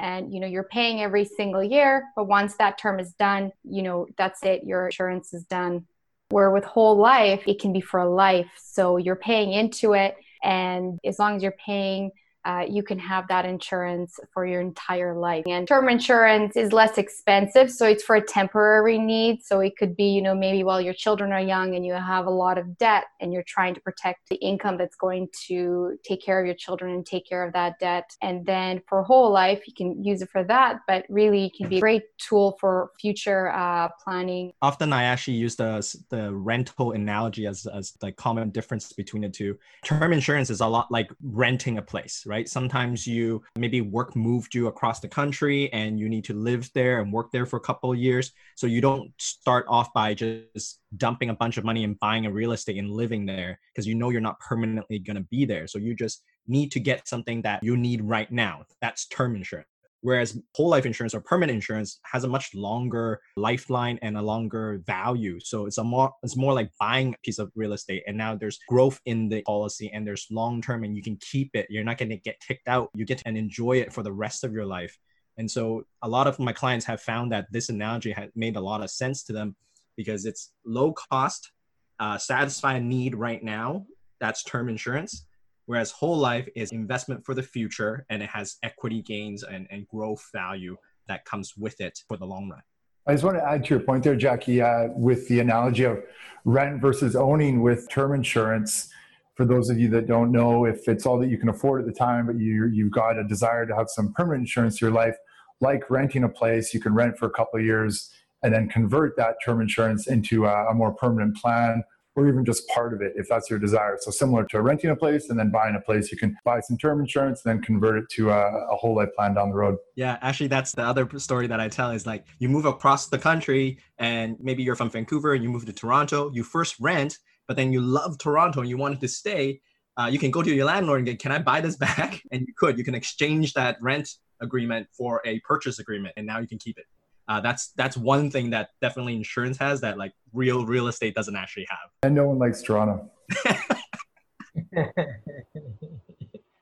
And 0.01 0.35
you 0.35 0.41
know, 0.41 0.49
you're 0.49 0.65
paying 0.65 1.01
every 1.01 1.25
single 1.25 1.63
year, 1.63 2.07
but 2.17 2.25
once 2.25 2.57
that 2.57 2.77
term 2.77 2.99
is 2.99 3.13
done, 3.13 3.53
you 3.63 3.83
know, 3.83 4.09
that's 4.19 4.43
it, 4.43 4.65
your 4.65 4.87
insurance 4.87 5.33
is 5.33 5.45
done. 5.45 5.87
Where 6.31 6.51
with 6.51 6.65
whole 6.65 6.97
life, 6.97 7.45
it 7.47 7.61
can 7.61 7.73
be 7.73 7.81
for 7.81 8.05
life. 8.05 8.51
So 8.61 8.97
you're 8.97 9.15
paying 9.15 9.53
into 9.53 9.93
it 9.93 10.17
and 10.43 10.99
as 11.05 11.21
long 11.21 11.37
as 11.37 11.43
you're 11.45 11.53
paying 11.53 12.11
uh, 12.47 12.65
you 12.69 12.83
can 12.83 12.99
have 12.99 13.27
that 13.29 13.45
insurance 13.45 14.21
for 14.33 14.47
your 14.47 14.61
entire 14.61 15.19
life. 15.19 15.45
And 15.49 15.67
term 15.67 15.89
insurance 15.89 16.57
is 16.57 16.73
less 16.73 16.97
expensive, 16.97 17.71
so 17.71 17.87
it's 17.87 18.05
for 18.05 18.17
a 18.17 18.23
temporary 18.23 18.99
need. 18.99 19.43
So 19.43 19.61
it 19.61 19.77
could 19.77 19.97
be, 19.97 20.05
you 20.05 20.23
know, 20.23 20.35
maybe 20.35 20.63
while 20.63 20.81
your 20.81 20.95
children 20.95 21.33
are 21.33 21.41
young 21.41 21.75
and 21.75 21.85
you 21.85 21.95
have 21.95 22.27
a 22.27 22.31
lot 22.31 22.57
of 22.57 22.79
debt 22.79 23.05
and 23.21 23.33
you're 23.33 23.45
trying 23.47 23.75
to 23.75 23.81
protect 23.81 24.29
the 24.29 24.37
income 24.37 24.79
that's 24.79 24.97
going 24.97 25.29
to 25.49 25.99
take 26.05 26.25
care 26.25 26.39
of 26.41 26.47
your 26.47 26.55
children 26.55 26.95
and 26.95 27.05
take 27.05 27.29
care 27.29 27.45
of 27.45 27.53
that 27.53 27.81
debt. 27.81 28.11
And 28.23 28.47
then 28.47 28.81
for 28.87 29.03
whole 29.03 29.33
life, 29.33 29.63
you 29.67 29.75
can 29.75 30.05
use 30.05 30.23
it 30.23 30.29
for 30.31 30.45
that, 30.45 30.81
but 30.87 31.05
really 31.09 31.47
it 31.47 31.55
can 31.57 31.69
be 31.69 31.79
a 31.79 31.81
great 31.81 32.05
tool 32.19 32.57
for 32.61 32.91
future 33.01 33.51
uh, 33.53 33.89
planning. 34.05 34.53
Often 34.63 34.93
I 34.93 35.05
actually 35.05 35.39
use 35.39 35.57
the, 35.57 35.97
the 36.11 36.33
rental 36.33 36.93
analogy 36.93 37.47
as, 37.47 37.67
as 37.67 37.93
the 38.01 38.13
common 38.13 38.51
difference 38.51 38.93
between 38.93 39.23
the 39.23 39.29
two. 39.29 39.59
Term 39.85 40.13
insurance 40.13 40.51
is 40.51 40.61
a 40.61 40.67
lot 40.67 40.93
like 40.93 41.11
renting 41.23 41.79
a 41.79 41.83
place, 41.83 42.25
right? 42.27 42.36
Right? 42.37 42.49
Sometimes 42.51 43.07
you 43.07 43.43
maybe 43.57 43.81
work 43.81 44.15
moved 44.15 44.55
you 44.55 44.67
across 44.67 45.01
the 45.01 45.09
country 45.09 45.73
and 45.73 45.99
you 45.99 46.07
need 46.07 46.25
to 46.25 46.35
live 46.35 46.71
there 46.75 47.01
and 47.01 47.11
work 47.11 47.33
there 47.33 47.47
for 47.47 47.57
a 47.57 47.61
couple 47.61 47.91
of 47.91 47.99
years. 47.99 48.33
So 48.57 48.67
you 48.67 48.83
don't 48.83 49.11
start 49.17 49.65
off 49.69 49.89
by 49.95 50.13
just 50.13 50.81
dumping 50.99 51.31
a 51.31 51.35
bunch 51.35 51.57
of 51.57 51.65
money 51.65 51.83
and 51.83 51.99
buying 51.99 52.27
a 52.27 52.31
real 52.31 52.53
estate 52.53 52.77
and 52.77 52.91
living 52.91 53.25
there 53.25 53.59
because 53.73 53.87
you 53.87 53.95
know 53.95 54.11
you're 54.11 54.21
not 54.21 54.39
permanently 54.39 54.99
going 54.99 55.17
to 55.17 55.27
be 55.31 55.47
there. 55.47 55.67
So 55.67 55.79
you 55.79 55.95
just 55.95 56.23
need 56.47 56.71
to 56.73 56.81
get 56.81 57.09
something 57.09 57.41
that 57.43 57.63
you 57.63 57.75
need 57.75 58.03
right 58.03 58.31
now. 58.31 58.65
That's 58.83 59.07
term 59.07 59.35
insurance. 59.35 59.69
Whereas 60.07 60.39
whole 60.55 60.69
life 60.69 60.87
insurance 60.87 61.17
or 61.17 61.21
permanent 61.21 61.57
insurance 61.57 61.99
has 62.05 62.23
a 62.23 62.29
much 62.29 62.55
longer 62.55 63.21
lifeline 63.37 63.99
and 64.03 64.17
a 64.17 64.23
longer 64.23 64.81
value. 64.87 65.41
So 65.41 65.67
it's 65.67 65.79
a 65.79 65.83
more 65.83 66.13
it's 66.23 66.37
more 66.37 66.55
like 66.55 66.71
buying 66.79 67.13
a 67.13 67.19
piece 67.25 67.41
of 67.41 67.51
real 67.57 67.73
estate. 67.73 68.05
And 68.07 68.17
now 68.17 68.37
there's 68.37 68.61
growth 68.69 69.01
in 69.07 69.29
the 69.29 69.43
policy 69.43 69.91
and 69.93 70.07
there's 70.07 70.29
long 70.31 70.63
term 70.63 70.85
and 70.85 70.95
you 70.95 71.03
can 71.03 71.17
keep 71.17 71.51
it. 71.55 71.67
You're 71.71 71.83
not 71.83 71.99
going 71.99 72.11
to 72.11 72.19
get 72.19 72.39
kicked 72.39 72.69
out. 72.69 72.89
You 72.95 73.05
get 73.05 73.19
to 73.19 73.27
and 73.27 73.37
enjoy 73.37 73.79
it 73.79 73.93
for 73.93 74.05
the 74.05 74.13
rest 74.13 74.45
of 74.45 74.53
your 74.53 74.65
life. 74.65 74.97
And 75.39 75.51
so 75.51 75.83
a 76.03 76.09
lot 76.09 76.29
of 76.29 76.39
my 76.39 76.53
clients 76.53 76.87
have 76.87 77.01
found 77.01 77.33
that 77.33 77.49
this 77.51 77.69
analogy 77.69 78.13
had 78.13 78.31
made 78.37 78.55
a 78.55 78.61
lot 78.61 78.85
of 78.85 78.91
sense 78.91 79.25
to 79.25 79.33
them 79.33 79.57
because 79.97 80.25
it's 80.25 80.53
low 80.65 80.93
cost, 80.93 81.51
uh, 81.99 82.17
satisfy 82.17 82.75
a 82.75 82.81
need 82.81 83.17
right 83.17 83.43
now. 83.43 83.87
That's 84.21 84.45
term 84.45 84.69
insurance 84.69 85.26
whereas 85.67 85.91
whole 85.91 86.17
life 86.17 86.49
is 86.57 86.73
investment 86.73 87.25
for 87.25 87.35
the 87.35 87.43
future 87.43 88.07
and 88.09 88.23
it 88.23 88.31
has 88.31 88.57
equity 88.63 89.03
gains 89.03 89.43
and, 89.43 89.67
and 89.71 89.87
growth 89.89 90.29
value 90.33 90.77
that 91.09 91.25
comes 91.25 91.57
with 91.57 91.81
it 91.81 92.01
for 92.09 92.17
the 92.17 92.25
long 92.25 92.49
run. 92.49 92.63
I 93.07 93.13
just 93.13 93.23
want 93.23 93.37
to 93.37 93.45
add 93.45 93.65
to 93.65 93.71
your 93.71 93.81
point 93.81 94.03
there, 94.03 94.17
Jackie, 94.17 94.61
uh, 94.61 94.89
with 94.97 95.29
the 95.29 95.39
analogy 95.39 95.85
of 95.85 96.03
rent 96.45 96.81
versus 96.81 97.15
owning 97.15 97.63
with 97.63 97.89
term 97.89 98.15
insurance. 98.15 98.89
For 99.37 99.45
those 99.45 99.71
of 99.71 99.79
you 99.79 99.89
that 99.91 100.07
don't 100.07 100.33
know, 100.33 100.65
if 100.65 100.89
it's 100.89 101.07
all 101.07 101.19
that 101.21 101.29
you 101.29 101.39
can 101.39 101.49
afford 101.49 101.83
at 101.83 101.87
the 101.87 101.93
time, 101.93 102.27
but 102.27 102.39
you, 102.39 102.67
you've 102.67 102.91
got 102.91 103.19
a 103.19 103.23
desire 103.23 103.67
to 103.67 103.77
have 103.77 103.89
some 103.91 104.13
permanent 104.15 104.43
insurance 104.43 104.81
in 104.81 104.87
your 104.87 104.95
life, 104.95 105.15
like 105.61 105.89
renting 105.91 106.25
a 106.25 106.29
place, 106.29 106.75
you 106.75 106.81
can 106.81 106.95
rent 106.95 107.17
for 107.19 107.27
a 107.27 107.31
couple 107.31 107.61
of 107.61 107.65
years 107.65 108.11
and 108.43 108.53
then 108.53 108.69
convert 108.69 109.17
that 109.17 109.37
term 109.45 109.61
insurance 109.61 110.07
into 110.07 110.47
a, 110.47 110.71
a 110.71 110.75
more 110.75 110.93
permanent 110.93 111.37
plan 111.37 111.85
or 112.17 112.27
even 112.27 112.45
just 112.45 112.67
part 112.69 112.95
of 112.95 113.03
it 113.03 113.13
if 113.15 113.29
that's 113.29 113.49
your 113.49 113.59
desire. 113.59 113.97
So 114.01 114.11
similar 114.11 114.45
to 114.47 114.63
renting 114.63 114.91
a 114.91 114.97
place 114.97 115.29
and 115.29 115.39
then 115.39 115.51
buying 115.51 115.77
a 115.77 115.81
place, 115.81 116.11
you 116.11 116.17
can 116.17 116.37
buy 116.45 116.61
some 116.61 116.79
term 116.79 116.99
insurance 116.99 117.45
and 117.45 117.55
then 117.55 117.63
convert 117.63 117.99
it 117.99 118.09
to 118.13 118.31
a, 118.31 118.41
a, 118.71 118.77
whole 118.77 118.97
life 118.97 119.11
plan 119.15 119.35
down 119.35 119.51
the 119.51 119.57
road. 119.57 119.77
Yeah, 119.95 120.19
actually 120.23 120.49
that's 120.49 120.73
the 120.73 120.83
other 120.83 121.07
story 121.19 121.47
that 121.47 121.61
I 121.61 121.69
tell 121.69 121.91
is 121.91 122.07
like 122.07 122.25
you 122.39 122.49
move 122.49 122.65
across 122.65 123.09
the 123.09 123.19
country 123.19 123.79
and 123.99 124.37
maybe 124.41 124.63
you're 124.63 124.75
from 124.77 124.91
Vancouver 124.91 125.35
and 125.35 125.45
you 125.45 125.51
move 125.51 125.67
to 125.67 125.73
Toronto, 125.73 126.33
you 126.33 126.43
first 126.43 126.77
rent, 126.81 127.19
but 127.47 127.57
then 127.57 127.73
you 127.73 127.81
love 127.81 128.19
Toronto 128.19 128.61
and 128.61 128.69
you 128.69 128.79
wanted 128.79 129.01
to 129.03 129.09
stay. 129.09 129.61
Uh, 129.99 130.07
you 130.07 130.19
can 130.19 130.31
go 130.31 130.43
to 130.43 130.53
your 130.53 130.65
landlord 130.65 130.99
and 130.99 131.07
get, 131.07 131.19
can 131.19 131.33
I 131.33 131.39
buy 131.39 131.61
this 131.61 131.77
back? 131.87 132.23
And 132.33 132.41
you 132.47 132.55
could, 132.57 132.79
you 132.79 132.85
can 132.85 132.95
exchange 132.95 133.53
that 133.55 133.77
rent 133.83 134.09
agreement 134.41 134.89
for 134.97 135.21
a 135.27 135.41
purchase 135.41 135.79
agreement 135.79 136.15
and 136.17 136.27
now 136.27 136.39
you 136.39 136.49
can 136.49 136.59
keep 136.59 136.79
it. 136.79 136.87
Uh, 137.29 137.41
that's 137.41 137.69
that's 137.77 137.97
one 137.97 138.31
thing 138.31 138.51
that 138.51 138.71
definitely 138.81 139.17
insurance 139.17 139.59
has 139.59 139.81
that 139.81 139.99
like 139.99 140.13
real 140.33 140.65
real 140.65 140.87
estate 140.89 141.15
doesn't 141.15 141.37
actually 141.37 141.67
have. 141.69 141.91
And 142.03 142.15
no 142.15 142.29
one 142.29 142.39
likes 142.39 142.63
Toronto. 142.63 143.11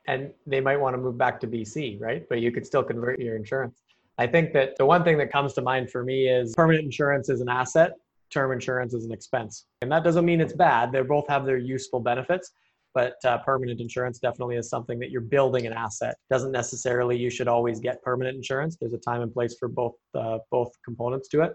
and 0.07 0.31
they 0.47 0.61
might 0.61 0.77
want 0.77 0.95
to 0.95 0.97
move 0.97 1.17
back 1.17 1.39
to 1.41 1.47
BC, 1.47 2.01
right? 2.01 2.27
But 2.29 2.39
you 2.41 2.51
could 2.51 2.65
still 2.65 2.83
convert 2.83 3.19
your 3.19 3.35
insurance. 3.35 3.83
I 4.17 4.27
think 4.27 4.53
that 4.53 4.77
the 4.77 4.85
one 4.85 5.03
thing 5.03 5.17
that 5.17 5.31
comes 5.31 5.53
to 5.53 5.61
mind 5.61 5.91
for 5.91 6.03
me 6.03 6.27
is 6.29 6.55
permanent 6.55 6.85
insurance 6.85 7.29
is 7.29 7.41
an 7.41 7.49
asset, 7.49 7.93
term 8.31 8.51
insurance 8.51 8.93
is 8.93 9.05
an 9.05 9.11
expense. 9.11 9.65
And 9.81 9.91
that 9.91 10.03
doesn't 10.03 10.25
mean 10.25 10.41
it's 10.41 10.53
bad. 10.53 10.91
They 10.91 11.01
both 11.01 11.27
have 11.27 11.45
their 11.45 11.57
useful 11.57 11.99
benefits 11.99 12.51
but 12.95 13.13
uh, 13.23 13.37
permanent 13.39 13.79
insurance 13.79 14.17
definitely 14.17 14.55
is 14.55 14.67
something 14.67 14.97
that 14.99 15.11
you're 15.11 15.21
building 15.21 15.67
an 15.67 15.73
asset. 15.73 16.15
Doesn't 16.31 16.51
necessarily 16.51 17.15
you 17.15 17.29
should 17.29 17.47
always 17.47 17.79
get 17.79 18.01
permanent 18.01 18.35
insurance. 18.35 18.77
There's 18.79 18.93
a 18.93 18.97
time 18.97 19.21
and 19.21 19.31
place 19.31 19.55
for 19.59 19.67
both 19.67 19.93
uh, 20.15 20.39
both 20.49 20.71
components 20.83 21.27
to 21.29 21.41
it 21.41 21.53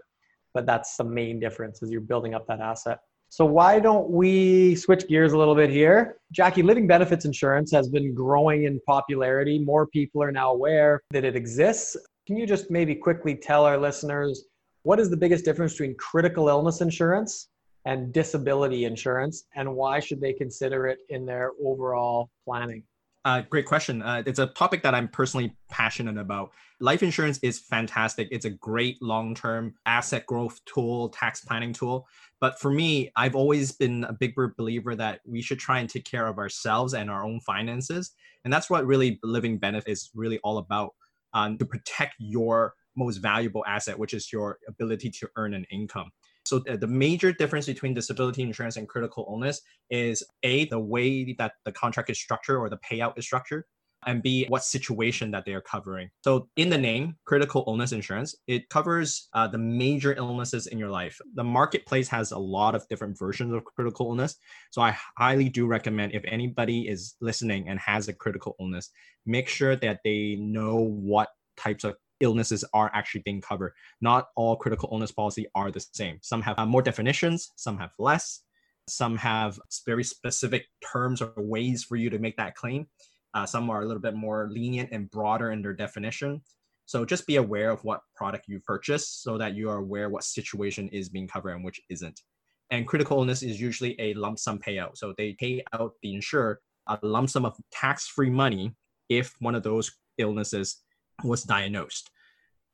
but 0.53 0.65
that's 0.65 0.95
the 0.97 1.03
main 1.03 1.39
difference 1.39 1.81
is 1.81 1.91
you're 1.91 2.01
building 2.01 2.33
up 2.33 2.47
that 2.47 2.59
asset. 2.59 2.99
So 3.29 3.45
why 3.45 3.79
don't 3.79 4.09
we 4.09 4.75
switch 4.75 5.07
gears 5.07 5.31
a 5.31 5.37
little 5.37 5.55
bit 5.55 5.69
here? 5.69 6.17
Jackie 6.33 6.63
living 6.63 6.85
benefits 6.85 7.23
insurance 7.23 7.71
has 7.71 7.87
been 7.87 8.13
growing 8.13 8.65
in 8.65 8.79
popularity. 8.85 9.57
More 9.59 9.87
people 9.87 10.21
are 10.21 10.33
now 10.33 10.51
aware 10.51 11.01
that 11.11 11.23
it 11.23 11.35
exists. 11.35 11.95
Can 12.27 12.35
you 12.35 12.45
just 12.45 12.69
maybe 12.69 12.93
quickly 12.93 13.35
tell 13.35 13.63
our 13.65 13.77
listeners 13.77 14.45
what 14.83 14.99
is 14.99 15.09
the 15.09 15.15
biggest 15.15 15.45
difference 15.45 15.73
between 15.73 15.95
critical 15.95 16.49
illness 16.49 16.81
insurance 16.81 17.47
and 17.85 18.13
disability 18.13 18.85
insurance, 18.85 19.45
and 19.55 19.75
why 19.75 19.99
should 19.99 20.21
they 20.21 20.33
consider 20.33 20.87
it 20.87 20.99
in 21.09 21.25
their 21.25 21.51
overall 21.63 22.29
planning? 22.45 22.83
Uh, 23.23 23.41
great 23.41 23.65
question. 23.65 24.01
Uh, 24.01 24.23
it's 24.25 24.39
a 24.39 24.47
topic 24.47 24.81
that 24.81 24.95
I'm 24.95 25.07
personally 25.07 25.55
passionate 25.69 26.17
about. 26.17 26.51
Life 26.79 27.03
insurance 27.03 27.37
is 27.43 27.59
fantastic. 27.59 28.27
It's 28.31 28.45
a 28.45 28.49
great 28.49 28.97
long 28.99 29.35
term 29.35 29.75
asset 29.85 30.25
growth 30.25 30.59
tool, 30.65 31.09
tax 31.09 31.45
planning 31.45 31.71
tool. 31.71 32.07
But 32.39 32.59
for 32.59 32.71
me, 32.71 33.11
I've 33.15 33.35
always 33.35 33.71
been 33.73 34.05
a 34.05 34.13
big 34.13 34.33
believer 34.57 34.95
that 34.95 35.21
we 35.23 35.43
should 35.43 35.59
try 35.59 35.79
and 35.79 35.87
take 35.87 36.05
care 36.05 36.25
of 36.25 36.39
ourselves 36.39 36.95
and 36.95 37.11
our 37.11 37.23
own 37.23 37.39
finances. 37.41 38.11
And 38.43 38.51
that's 38.51 38.71
what 38.71 38.87
really 38.87 39.19
living 39.21 39.59
benefit 39.59 39.91
is 39.91 40.09
really 40.15 40.39
all 40.39 40.57
about 40.57 40.95
um, 41.35 41.59
to 41.59 41.65
protect 41.65 42.15
your 42.17 42.73
most 42.97 43.17
valuable 43.17 43.63
asset, 43.67 43.99
which 43.99 44.15
is 44.15 44.33
your 44.33 44.57
ability 44.67 45.11
to 45.11 45.29
earn 45.35 45.53
an 45.53 45.65
income. 45.71 46.09
So 46.45 46.59
the 46.59 46.87
major 46.87 47.31
difference 47.31 47.67
between 47.67 47.93
disability 47.93 48.41
insurance 48.41 48.75
and 48.77 48.87
critical 48.87 49.25
illness 49.29 49.61
is 49.89 50.23
A, 50.43 50.65
the 50.65 50.79
way 50.79 51.33
that 51.37 51.53
the 51.65 51.71
contract 51.71 52.09
is 52.09 52.19
structured 52.19 52.57
or 52.57 52.69
the 52.69 52.79
payout 52.79 53.17
is 53.17 53.25
structured, 53.25 53.63
and 54.05 54.23
B, 54.23 54.45
what 54.49 54.63
situation 54.63 55.31
that 55.31 55.45
they 55.45 55.53
are 55.53 55.61
covering. 55.61 56.09
So 56.23 56.49
in 56.55 56.69
the 56.69 56.77
name, 56.77 57.17
critical 57.25 57.63
illness 57.67 57.91
insurance, 57.91 58.35
it 58.47 58.67
covers 58.69 59.29
uh, 59.33 59.47
the 59.47 59.59
major 59.59 60.13
illnesses 60.13 60.67
in 60.67 60.79
your 60.79 60.89
life. 60.89 61.19
The 61.35 61.43
marketplace 61.43 62.07
has 62.09 62.31
a 62.31 62.39
lot 62.39 62.73
of 62.73 62.87
different 62.87 63.19
versions 63.19 63.53
of 63.53 63.63
critical 63.63 64.07
illness. 64.07 64.35
So 64.71 64.81
I 64.81 64.97
highly 65.17 65.49
do 65.49 65.67
recommend 65.67 66.13
if 66.13 66.23
anybody 66.25 66.87
is 66.87 67.15
listening 67.21 67.69
and 67.69 67.79
has 67.79 68.07
a 68.07 68.13
critical 68.13 68.55
illness, 68.59 68.89
make 69.25 69.47
sure 69.47 69.75
that 69.75 69.99
they 70.03 70.35
know 70.39 70.77
what 70.77 71.29
types 71.55 71.83
of 71.83 71.95
illnesses 72.21 72.63
are 72.73 72.91
actually 72.93 73.21
being 73.21 73.41
covered. 73.41 73.73
Not 73.99 74.29
all 74.35 74.55
critical 74.55 74.89
illness 74.91 75.11
policy 75.11 75.47
are 75.55 75.71
the 75.71 75.85
same. 75.93 76.19
Some 76.21 76.41
have 76.41 76.57
more 76.67 76.81
definitions, 76.81 77.51
some 77.55 77.77
have 77.77 77.91
less, 77.99 78.41
some 78.87 79.17
have 79.17 79.59
very 79.85 80.03
specific 80.03 80.65
terms 80.91 81.21
or 81.21 81.33
ways 81.37 81.83
for 81.83 81.95
you 81.95 82.09
to 82.09 82.19
make 82.19 82.37
that 82.37 82.55
claim. 82.55 82.87
Uh, 83.33 83.45
some 83.45 83.69
are 83.69 83.81
a 83.81 83.85
little 83.85 84.01
bit 84.01 84.15
more 84.15 84.49
lenient 84.51 84.89
and 84.91 85.09
broader 85.09 85.51
in 85.51 85.61
their 85.61 85.73
definition. 85.73 86.41
So 86.85 87.05
just 87.05 87.27
be 87.27 87.37
aware 87.37 87.69
of 87.69 87.83
what 87.85 88.01
product 88.15 88.47
you 88.47 88.59
purchase 88.59 89.07
so 89.07 89.37
that 89.37 89.55
you 89.55 89.69
are 89.69 89.77
aware 89.77 90.09
what 90.09 90.23
situation 90.23 90.89
is 90.89 91.07
being 91.09 91.27
covered 91.27 91.51
and 91.51 91.63
which 91.63 91.79
isn't. 91.89 92.21
And 92.69 92.87
critical 92.87 93.19
illness 93.19 93.43
is 93.43 93.61
usually 93.61 93.99
a 93.99 94.13
lump 94.15 94.39
sum 94.39 94.59
payout. 94.59 94.97
So 94.97 95.13
they 95.17 95.33
pay 95.33 95.63
out 95.73 95.93
the 96.01 96.13
insurer 96.13 96.59
a 96.87 96.99
lump 97.01 97.29
sum 97.29 97.45
of 97.45 97.55
tax 97.71 98.07
free 98.07 98.29
money 98.29 98.73
if 99.09 99.33
one 99.39 99.55
of 99.55 99.63
those 99.63 99.91
illnesses 100.17 100.81
was 101.23 101.43
diagnosed. 101.43 102.09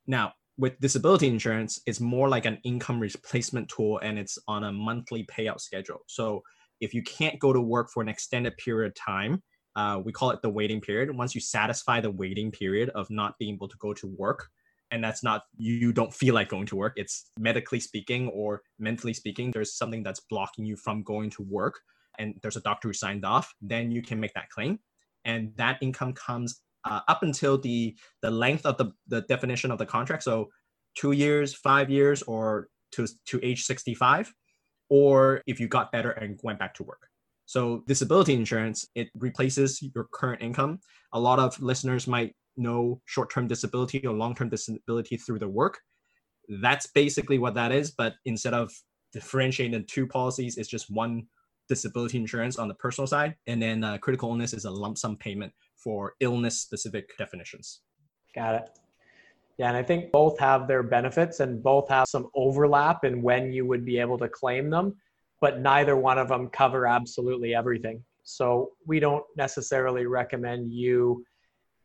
Now, 0.06 0.34
with 0.58 0.80
disability 0.80 1.27
insurance, 1.27 1.82
it's 1.86 2.00
more 2.00 2.30
like 2.30 2.46
an 2.46 2.60
income 2.63 3.00
replacement 3.00 3.70
tool 3.70 4.00
and 4.00 4.18
it's 4.18 4.39
on 4.48 4.63
a 4.63 4.72
monthly 4.72 5.24
payout 5.25 5.62
schedule. 5.62 6.00
So 6.08 6.42
if 6.82 6.94
you 6.94 7.04
can't 7.04 7.39
go 7.39 7.54
to 7.54 7.62
work 7.62 7.89
for 7.92 8.01
an 8.01 8.10
extended 8.10 8.58
period 8.58 8.89
of 8.89 8.96
time, 8.96 9.44
uh, 9.75 10.01
we 10.04 10.12
call 10.12 10.32
it 10.32 10.42
the 10.42 10.50
waiting 10.50 10.82
period. 10.82 11.16
Once 11.16 11.36
you 11.36 11.42
satisfy 11.42 12.01
the 12.01 12.10
waiting 12.10 12.51
period 12.51 12.89
of 12.89 13.08
not 13.12 13.38
being 13.38 13.54
able 13.54 13.68
to 13.68 13.77
go 13.77 13.94
to 13.94 14.08
work, 14.08 14.48
and 14.89 15.04
that's 15.04 15.22
not 15.22 15.44
you 15.58 15.92
don't 15.92 16.13
feel 16.13 16.34
like 16.34 16.50
going 16.50 16.66
to 16.66 16.75
work, 16.75 16.94
it's 16.96 17.30
medically 17.38 17.80
speaking 17.80 18.30
or 18.30 18.63
mentally 18.80 19.13
speaking, 19.13 19.51
there's 19.51 19.75
something 19.75 20.01
that's 20.01 20.22
blocking 20.22 20.66
you 20.66 20.75
from 20.75 21.04
going 21.04 21.30
to 21.30 21.44
work, 21.44 21.80
and 22.18 22.34
there's 22.42 22.56
a 22.56 22.62
doctor 22.62 22.88
who 22.88 22.94
signed 22.94 23.24
off, 23.24 23.54
then 23.62 23.92
you 23.92 24.01
can 24.01 24.20
make 24.20 24.34
that 24.34 24.50
claim. 24.50 24.80
And 25.25 25.51
that 25.58 25.77
income 25.82 26.13
comes 26.13 26.62
uh, 26.88 27.01
up 27.08 27.24
until 27.24 27.58
the 27.58 27.96
the 28.22 28.32
length 28.32 28.65
of 28.65 28.77
the, 28.77 28.91
the 29.08 29.22
definition 29.22 29.72
of 29.72 29.77
the 29.77 29.86
contract. 29.86 30.24
So 30.24 30.50
two 30.96 31.12
years, 31.12 31.53
five 31.53 31.89
years, 31.89 32.22
or 32.24 32.70
to, 32.94 33.08
to 33.27 33.39
age 33.44 33.63
65, 33.63 34.34
or 34.89 35.41
if 35.46 35.60
you 35.60 35.67
got 35.67 35.91
better 35.91 36.12
and 36.12 36.39
went 36.44 36.60
back 36.60 36.74
to 36.75 36.84
work. 36.84 37.08
So 37.46 37.84
disability 37.88 38.34
insurance, 38.34 38.88
it 38.96 39.10
replaces 39.15 39.82
your 39.82 40.08
current 40.13 40.41
income. 40.41 40.79
A 41.13 41.20
lot 41.20 41.39
of 41.39 41.60
listeners 41.62 42.08
might 42.08 42.36
know 42.58 43.01
short-term 43.06 43.48
disability 43.48 44.06
or 44.06 44.13
long-term 44.13 44.50
disability 44.50 45.17
through 45.17 45.39
the 45.39 45.48
work. 45.48 45.79
That's 46.50 46.88
basically 46.88 47.38
what 47.38 47.53
that 47.53 47.72
is. 47.72 47.91
But 47.91 48.15
instead 48.25 48.53
of 48.53 48.72
differentiating 49.13 49.79
the 49.79 49.86
two 49.86 50.08
policies, 50.08 50.58
it's 50.58 50.70
just 50.70 50.89
one 50.89 51.27
disability 51.70 52.17
insurance 52.17 52.58
on 52.58 52.67
the 52.67 52.74
personal 52.75 53.08
side. 53.08 53.36
And 53.46 53.62
then 53.62 53.84
uh, 53.84 53.98
critical 53.98 54.29
illness 54.29 54.53
is 54.53 54.65
a 54.65 54.72
lump 54.72 54.98
sum 54.98 55.17
payment 55.17 55.53
for 55.88 56.15
illness 56.20 56.60
specific 56.60 57.17
definitions. 57.17 57.82
Got 58.36 58.56
it. 58.56 58.70
Yeah, 59.58 59.70
and 59.70 59.77
I 59.77 59.84
think 59.84 60.12
both 60.12 60.38
have 60.39 60.67
their 60.67 60.84
benefits 60.84 61.39
and 61.39 61.63
both 61.63 61.88
have 61.89 62.08
some 62.08 62.27
overlap 62.36 63.06
in 63.06 63.22
when 63.22 63.53
you 63.53 63.65
would 63.65 63.86
be 63.86 63.98
able 64.00 64.17
to 64.17 64.27
claim 64.27 64.70
them 64.70 64.96
but 65.41 65.60
neither 65.60 65.96
one 65.96 66.17
of 66.17 66.27
them 66.27 66.50
cover 66.50 66.88
absolutely 66.88 67.53
everything. 67.53 68.03
So 68.24 68.72
we 68.86 69.00
don't 69.00 69.24
necessarily 69.38 70.06
recommend 70.06 70.72
you, 70.72 71.24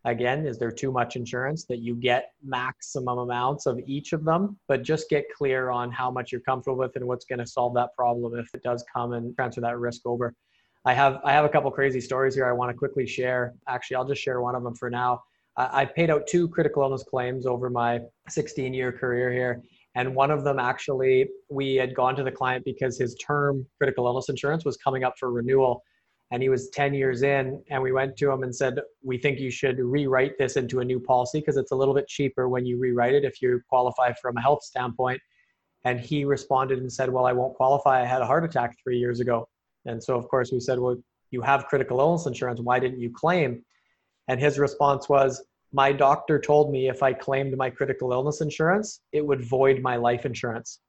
again, 0.04 0.47
is 0.47 0.59
there 0.59 0.73
too 0.73 0.90
much 0.90 1.16
insurance 1.16 1.64
that 1.66 1.78
you 1.78 1.94
get 1.94 2.32
maximum 2.42 3.18
amounts 3.18 3.66
of 3.66 3.78
each 3.87 4.12
of 4.12 4.25
them, 4.25 4.59
but 4.68 4.82
just 4.82 5.09
get 5.09 5.25
clear 5.37 5.71
on 5.71 5.90
how 5.90 6.11
much 6.11 6.32
you're 6.32 6.40
comfortable 6.40 6.78
with 6.78 6.97
and 6.97 7.06
what's 7.06 7.25
going 7.25 7.38
to 7.38 7.47
solve 7.47 7.75
that 7.75 7.94
problem 7.97 8.38
if 8.38 8.49
it 8.54 8.62
does 8.62 8.85
come 8.92 9.12
and 9.12 9.37
transfer 9.37 9.61
that 9.61 9.78
risk 9.78 10.02
over. 10.04 10.35
I 10.84 10.94
have 10.94 11.20
I 11.24 11.32
have 11.32 11.44
a 11.44 11.48
couple 11.48 11.70
crazy 11.70 12.00
stories 12.00 12.34
here 12.34 12.46
I 12.46 12.52
want 12.52 12.70
to 12.70 12.76
quickly 12.76 13.06
share. 13.06 13.54
Actually, 13.68 13.96
I'll 13.96 14.08
just 14.08 14.22
share 14.22 14.40
one 14.40 14.54
of 14.54 14.62
them 14.62 14.74
for 14.74 14.90
now. 14.90 15.22
I 15.56 15.84
paid 15.84 16.08
out 16.08 16.26
two 16.26 16.48
critical 16.48 16.82
illness 16.82 17.02
claims 17.02 17.44
over 17.44 17.68
my 17.68 18.00
16 18.28 18.72
year 18.72 18.90
career 18.90 19.30
here 19.30 19.62
and 19.94 20.14
one 20.14 20.30
of 20.30 20.42
them 20.44 20.58
actually, 20.58 21.28
we 21.50 21.74
had 21.74 21.94
gone 21.94 22.16
to 22.16 22.22
the 22.22 22.30
client 22.30 22.64
because 22.64 22.98
his 22.98 23.14
term 23.16 23.66
critical 23.76 24.06
illness 24.06 24.28
insurance 24.28 24.64
was 24.64 24.76
coming 24.76 25.04
up 25.04 25.18
for 25.18 25.30
renewal. 25.30 25.82
And 26.30 26.42
he 26.42 26.48
was 26.48 26.70
10 26.70 26.94
years 26.94 27.22
in, 27.22 27.62
and 27.68 27.82
we 27.82 27.92
went 27.92 28.16
to 28.16 28.30
him 28.30 28.42
and 28.42 28.56
said, 28.56 28.80
We 29.04 29.18
think 29.18 29.38
you 29.38 29.50
should 29.50 29.78
rewrite 29.78 30.38
this 30.38 30.56
into 30.56 30.80
a 30.80 30.84
new 30.84 30.98
policy 30.98 31.40
because 31.40 31.58
it's 31.58 31.72
a 31.72 31.76
little 31.76 31.92
bit 31.92 32.08
cheaper 32.08 32.48
when 32.48 32.64
you 32.64 32.78
rewrite 32.78 33.12
it 33.12 33.24
if 33.24 33.42
you 33.42 33.60
qualify 33.68 34.14
from 34.14 34.38
a 34.38 34.40
health 34.40 34.62
standpoint. 34.62 35.20
And 35.84 36.00
he 36.00 36.24
responded 36.24 36.78
and 36.78 36.90
said, 36.90 37.10
Well, 37.12 37.26
I 37.26 37.34
won't 37.34 37.54
qualify. 37.54 38.00
I 38.00 38.06
had 38.06 38.22
a 38.22 38.26
heart 38.26 38.44
attack 38.44 38.78
three 38.82 38.98
years 38.98 39.20
ago. 39.20 39.46
And 39.86 40.02
so, 40.02 40.16
of 40.16 40.28
course, 40.28 40.52
we 40.52 40.60
said, 40.60 40.78
Well, 40.78 40.96
you 41.30 41.40
have 41.42 41.66
critical 41.66 42.00
illness 42.00 42.26
insurance. 42.26 42.60
Why 42.60 42.78
didn't 42.78 43.00
you 43.00 43.10
claim? 43.10 43.64
And 44.28 44.40
his 44.40 44.58
response 44.58 45.08
was, 45.08 45.42
my 45.72 45.92
doctor 45.92 46.38
told 46.38 46.70
me 46.70 46.88
if 46.88 47.02
I 47.02 47.12
claimed 47.12 47.56
my 47.56 47.70
critical 47.70 48.12
illness 48.12 48.40
insurance, 48.40 49.00
it 49.12 49.26
would 49.26 49.42
void 49.42 49.80
my 49.80 49.96
life 49.96 50.26
insurance. 50.26 50.80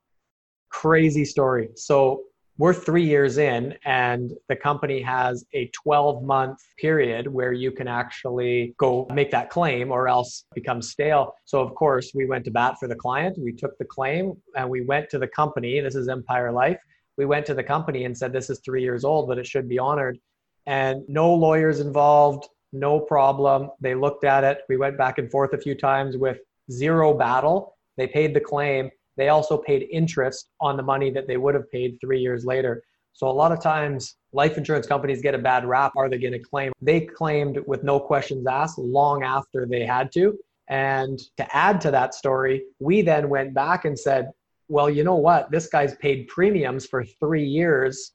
Crazy 0.69 1.23
story. 1.23 1.69
So 1.75 2.23
we're 2.57 2.73
three 2.73 3.05
years 3.05 3.37
in, 3.39 3.75
and 3.83 4.31
the 4.47 4.55
company 4.55 5.01
has 5.01 5.43
a 5.53 5.71
12 5.73 6.21
month 6.23 6.59
period 6.77 7.27
where 7.27 7.51
you 7.51 7.71
can 7.71 7.87
actually 7.87 8.75
go 8.77 9.07
make 9.11 9.31
that 9.31 9.49
claim 9.49 9.91
or 9.91 10.07
else 10.07 10.45
become 10.53 10.81
stale. 10.81 11.33
So, 11.45 11.61
of 11.61 11.73
course, 11.73 12.11
we 12.13 12.25
went 12.25 12.45
to 12.45 12.51
bat 12.51 12.75
for 12.79 12.87
the 12.87 12.95
client. 12.95 13.37
We 13.39 13.53
took 13.53 13.75
the 13.79 13.85
claim 13.85 14.33
and 14.55 14.69
we 14.69 14.81
went 14.81 15.09
to 15.11 15.19
the 15.19 15.27
company. 15.27 15.79
This 15.79 15.95
is 15.95 16.09
Empire 16.09 16.51
Life. 16.51 16.79
We 17.17 17.25
went 17.25 17.45
to 17.47 17.53
the 17.53 17.63
company 17.63 18.05
and 18.05 18.17
said, 18.17 18.33
This 18.33 18.49
is 18.49 18.59
three 18.59 18.81
years 18.81 19.03
old, 19.03 19.27
but 19.27 19.37
it 19.37 19.47
should 19.47 19.69
be 19.69 19.79
honored. 19.79 20.19
And 20.65 21.03
no 21.07 21.33
lawyers 21.33 21.79
involved, 21.79 22.47
no 22.71 22.99
problem. 22.99 23.69
They 23.79 23.95
looked 23.95 24.23
at 24.23 24.43
it. 24.43 24.59
We 24.69 24.77
went 24.77 24.97
back 24.97 25.17
and 25.17 25.29
forth 25.29 25.53
a 25.53 25.57
few 25.57 25.75
times 25.75 26.17
with 26.17 26.39
zero 26.71 27.13
battle. 27.13 27.75
They 27.97 28.07
paid 28.07 28.33
the 28.33 28.39
claim. 28.39 28.89
They 29.17 29.29
also 29.29 29.57
paid 29.57 29.87
interest 29.91 30.49
on 30.59 30.77
the 30.77 30.83
money 30.83 31.11
that 31.11 31.27
they 31.27 31.37
would 31.37 31.53
have 31.53 31.69
paid 31.71 31.97
three 32.01 32.19
years 32.19 32.45
later. 32.45 32.83
So 33.13 33.27
a 33.27 33.31
lot 33.31 33.51
of 33.51 33.61
times 33.61 34.15
life 34.31 34.57
insurance 34.57 34.87
companies 34.87 35.21
get 35.21 35.35
a 35.35 35.39
bad 35.39 35.65
rap. 35.65 35.91
Are 35.95 36.09
they 36.09 36.17
going 36.17 36.33
to 36.33 36.39
claim? 36.39 36.71
They 36.81 37.01
claimed 37.01 37.59
with 37.67 37.83
no 37.83 37.99
questions 37.99 38.47
asked 38.47 38.79
long 38.79 39.23
after 39.23 39.67
they 39.67 39.85
had 39.85 40.11
to. 40.13 40.37
And 40.67 41.19
to 41.37 41.55
add 41.55 41.79
to 41.81 41.91
that 41.91 42.15
story, 42.15 42.63
we 42.79 43.03
then 43.03 43.29
went 43.29 43.53
back 43.53 43.85
and 43.85 43.99
said, 43.99 44.31
well, 44.67 44.89
you 44.89 45.03
know 45.03 45.15
what? 45.15 45.51
This 45.51 45.67
guy's 45.67 45.95
paid 45.95 46.27
premiums 46.27 46.85
for 46.85 47.03
three 47.03 47.45
years 47.45 48.13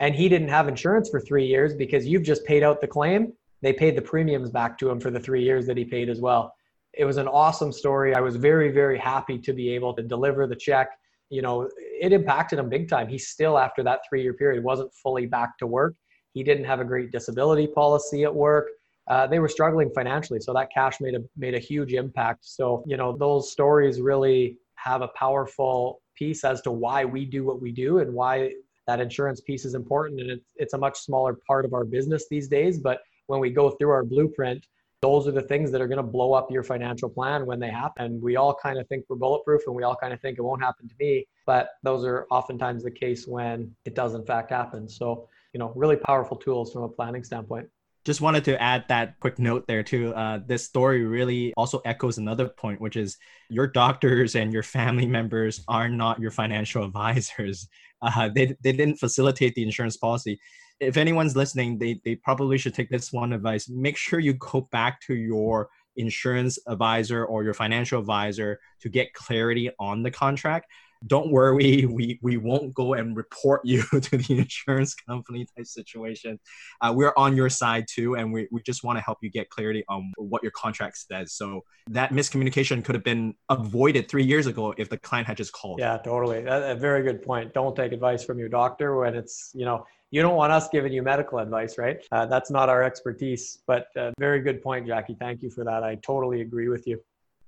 and 0.00 0.14
he 0.14 0.28
didn't 0.28 0.48
have 0.48 0.66
insurance 0.66 1.08
for 1.08 1.20
three 1.20 1.46
years 1.46 1.74
because 1.74 2.06
you've 2.06 2.24
just 2.24 2.44
paid 2.44 2.62
out 2.62 2.80
the 2.80 2.86
claim 2.86 3.32
they 3.64 3.72
paid 3.72 3.96
the 3.96 4.02
premiums 4.02 4.50
back 4.50 4.76
to 4.78 4.90
him 4.90 5.00
for 5.00 5.10
the 5.10 5.18
three 5.18 5.42
years 5.42 5.66
that 5.66 5.78
he 5.78 5.86
paid 5.86 6.10
as 6.10 6.20
well. 6.20 6.54
It 6.92 7.06
was 7.06 7.16
an 7.16 7.26
awesome 7.26 7.72
story. 7.72 8.14
I 8.14 8.20
was 8.20 8.36
very, 8.36 8.70
very 8.70 8.98
happy 8.98 9.38
to 9.38 9.54
be 9.54 9.70
able 9.70 9.94
to 9.94 10.02
deliver 10.02 10.46
the 10.46 10.54
check. 10.54 10.90
You 11.30 11.40
know, 11.40 11.70
it 11.78 12.12
impacted 12.12 12.58
him 12.58 12.68
big 12.68 12.90
time. 12.90 13.08
He 13.08 13.16
still, 13.16 13.56
after 13.56 13.82
that 13.82 14.00
three 14.06 14.22
year 14.22 14.34
period, 14.34 14.62
wasn't 14.62 14.92
fully 14.92 15.24
back 15.24 15.56
to 15.58 15.66
work. 15.66 15.94
He 16.34 16.44
didn't 16.44 16.64
have 16.64 16.80
a 16.80 16.84
great 16.84 17.10
disability 17.10 17.66
policy 17.66 18.24
at 18.24 18.34
work. 18.34 18.68
Uh, 19.08 19.26
they 19.26 19.38
were 19.38 19.48
struggling 19.48 19.90
financially, 19.94 20.40
so 20.40 20.52
that 20.52 20.68
cash 20.70 21.00
made 21.00 21.14
a 21.14 21.20
made 21.34 21.54
a 21.54 21.58
huge 21.58 21.94
impact. 21.94 22.40
So 22.42 22.84
you 22.86 22.98
know, 22.98 23.16
those 23.16 23.50
stories 23.50 23.98
really 23.98 24.58
have 24.84 25.00
a 25.02 25.08
powerful 25.08 26.02
piece 26.14 26.44
as 26.44 26.60
to 26.62 26.70
why 26.70 27.04
we 27.04 27.24
do 27.24 27.42
what 27.44 27.60
we 27.60 27.72
do 27.72 27.98
and 27.98 28.12
why 28.12 28.52
that 28.86 29.00
insurance 29.00 29.40
piece 29.40 29.64
is 29.64 29.74
important. 29.74 30.20
And 30.20 30.30
it's 30.30 30.44
it's 30.56 30.74
a 30.74 30.78
much 30.78 30.98
smaller 30.98 31.36
part 31.46 31.64
of 31.64 31.72
our 31.72 31.84
business 31.84 32.26
these 32.30 32.48
days, 32.48 32.78
but 32.78 33.00
when 33.26 33.40
we 33.40 33.50
go 33.50 33.70
through 33.70 33.90
our 33.90 34.04
blueprint, 34.04 34.66
those 35.00 35.26
are 35.26 35.32
the 35.32 35.42
things 35.42 35.70
that 35.70 35.80
are 35.80 35.88
going 35.88 35.98
to 35.98 36.10
blow 36.18 36.34
up 36.34 36.50
your 36.50 36.62
financial 36.62 37.08
plan 37.08 37.46
when 37.46 37.58
they 37.58 37.70
happen. 37.70 38.20
We 38.22 38.36
all 38.36 38.54
kind 38.54 38.78
of 38.78 38.86
think 38.88 39.04
we're 39.08 39.16
bulletproof 39.16 39.62
and 39.66 39.74
we 39.74 39.82
all 39.82 39.96
kind 39.96 40.12
of 40.12 40.20
think 40.20 40.38
it 40.38 40.42
won't 40.42 40.62
happen 40.62 40.88
to 40.88 40.94
me, 40.98 41.26
but 41.46 41.70
those 41.82 42.04
are 42.04 42.26
oftentimes 42.30 42.84
the 42.84 42.90
case 42.90 43.26
when 43.26 43.74
it 43.84 43.94
does 43.94 44.14
in 44.14 44.24
fact 44.24 44.50
happen. 44.50 44.88
So, 44.88 45.28
you 45.52 45.58
know, 45.60 45.72
really 45.74 45.96
powerful 45.96 46.36
tools 46.36 46.72
from 46.72 46.82
a 46.82 46.88
planning 46.88 47.24
standpoint. 47.24 47.68
Just 48.04 48.20
wanted 48.20 48.44
to 48.44 48.60
add 48.60 48.84
that 48.88 49.18
quick 49.20 49.38
note 49.38 49.66
there 49.66 49.82
too. 49.82 50.14
Uh, 50.14 50.40
this 50.46 50.64
story 50.64 51.04
really 51.04 51.54
also 51.56 51.80
echoes 51.84 52.18
another 52.18 52.48
point, 52.48 52.80
which 52.80 52.96
is 52.96 53.16
your 53.48 53.66
doctors 53.66 54.34
and 54.34 54.52
your 54.52 54.62
family 54.62 55.06
members 55.06 55.64
are 55.68 55.88
not 55.88 56.20
your 56.20 56.30
financial 56.30 56.84
advisors. 56.88 57.68
Uh, 58.02 58.28
they, 58.28 58.54
they 58.62 58.72
didn't 58.72 58.96
facilitate 58.96 59.54
the 59.54 59.62
insurance 59.62 59.96
policy 59.96 60.38
if 60.80 60.96
anyone's 60.96 61.36
listening, 61.36 61.78
they, 61.78 62.00
they 62.04 62.16
probably 62.16 62.58
should 62.58 62.74
take 62.74 62.90
this 62.90 63.12
one 63.12 63.32
advice. 63.32 63.68
Make 63.68 63.96
sure 63.96 64.18
you 64.18 64.34
go 64.34 64.66
back 64.72 65.00
to 65.02 65.14
your 65.14 65.68
insurance 65.96 66.58
advisor 66.66 67.24
or 67.24 67.44
your 67.44 67.54
financial 67.54 68.00
advisor 68.00 68.60
to 68.80 68.88
get 68.88 69.14
clarity 69.14 69.70
on 69.78 70.02
the 70.02 70.10
contract 70.10 70.66
don't 71.06 71.30
worry, 71.30 71.86
we, 71.86 72.18
we 72.22 72.36
won't 72.36 72.74
go 72.74 72.94
and 72.94 73.16
report 73.16 73.60
you 73.64 73.82
to 74.00 74.16
the 74.16 74.38
insurance 74.38 74.94
company 74.94 75.46
type 75.56 75.66
situation. 75.66 76.38
Uh, 76.80 76.92
we're 76.94 77.12
on 77.16 77.36
your 77.36 77.48
side 77.48 77.86
too, 77.88 78.14
and 78.14 78.32
we, 78.32 78.48
we 78.50 78.62
just 78.62 78.84
want 78.84 78.98
to 78.98 79.02
help 79.02 79.18
you 79.22 79.30
get 79.30 79.50
clarity 79.50 79.84
on 79.88 80.12
what 80.16 80.42
your 80.42 80.52
contract 80.52 80.98
says. 80.98 81.32
So 81.32 81.62
that 81.90 82.10
miscommunication 82.10 82.84
could 82.84 82.94
have 82.94 83.04
been 83.04 83.34
avoided 83.48 84.08
three 84.08 84.24
years 84.24 84.46
ago 84.46 84.74
if 84.76 84.88
the 84.88 84.98
client 84.98 85.26
had 85.26 85.36
just 85.36 85.52
called. 85.52 85.80
Yeah, 85.80 85.98
totally. 85.98 86.44
A, 86.46 86.74
very 86.74 87.02
good 87.02 87.22
point. 87.22 87.54
Don't 87.54 87.76
take 87.76 87.92
advice 87.92 88.24
from 88.24 88.38
your 88.38 88.48
doctor 88.48 88.96
when 88.96 89.14
it's, 89.14 89.50
you 89.54 89.64
know, 89.64 89.86
you 90.10 90.22
don't 90.22 90.36
want 90.36 90.52
us 90.52 90.68
giving 90.68 90.92
you 90.92 91.02
medical 91.02 91.38
advice, 91.38 91.76
right? 91.76 91.98
Uh, 92.12 92.26
that's 92.26 92.50
not 92.50 92.68
our 92.68 92.82
expertise. 92.82 93.58
But 93.66 93.88
uh, 93.96 94.12
very 94.18 94.40
good 94.40 94.62
point, 94.62 94.86
Jackie. 94.86 95.16
Thank 95.18 95.42
you 95.42 95.50
for 95.50 95.64
that. 95.64 95.82
I 95.82 95.96
totally 95.96 96.40
agree 96.40 96.68
with 96.68 96.86
you. 96.86 97.02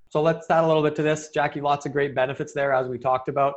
So 0.08 0.22
let's 0.22 0.48
add 0.50 0.64
a 0.64 0.66
little 0.66 0.82
bit 0.82 0.94
to 0.96 1.02
this. 1.02 1.30
Jackie, 1.30 1.60
lots 1.60 1.86
of 1.86 1.92
great 1.92 2.14
benefits 2.14 2.52
there, 2.52 2.72
as 2.72 2.88
we 2.88 2.98
talked 2.98 3.28
about. 3.28 3.54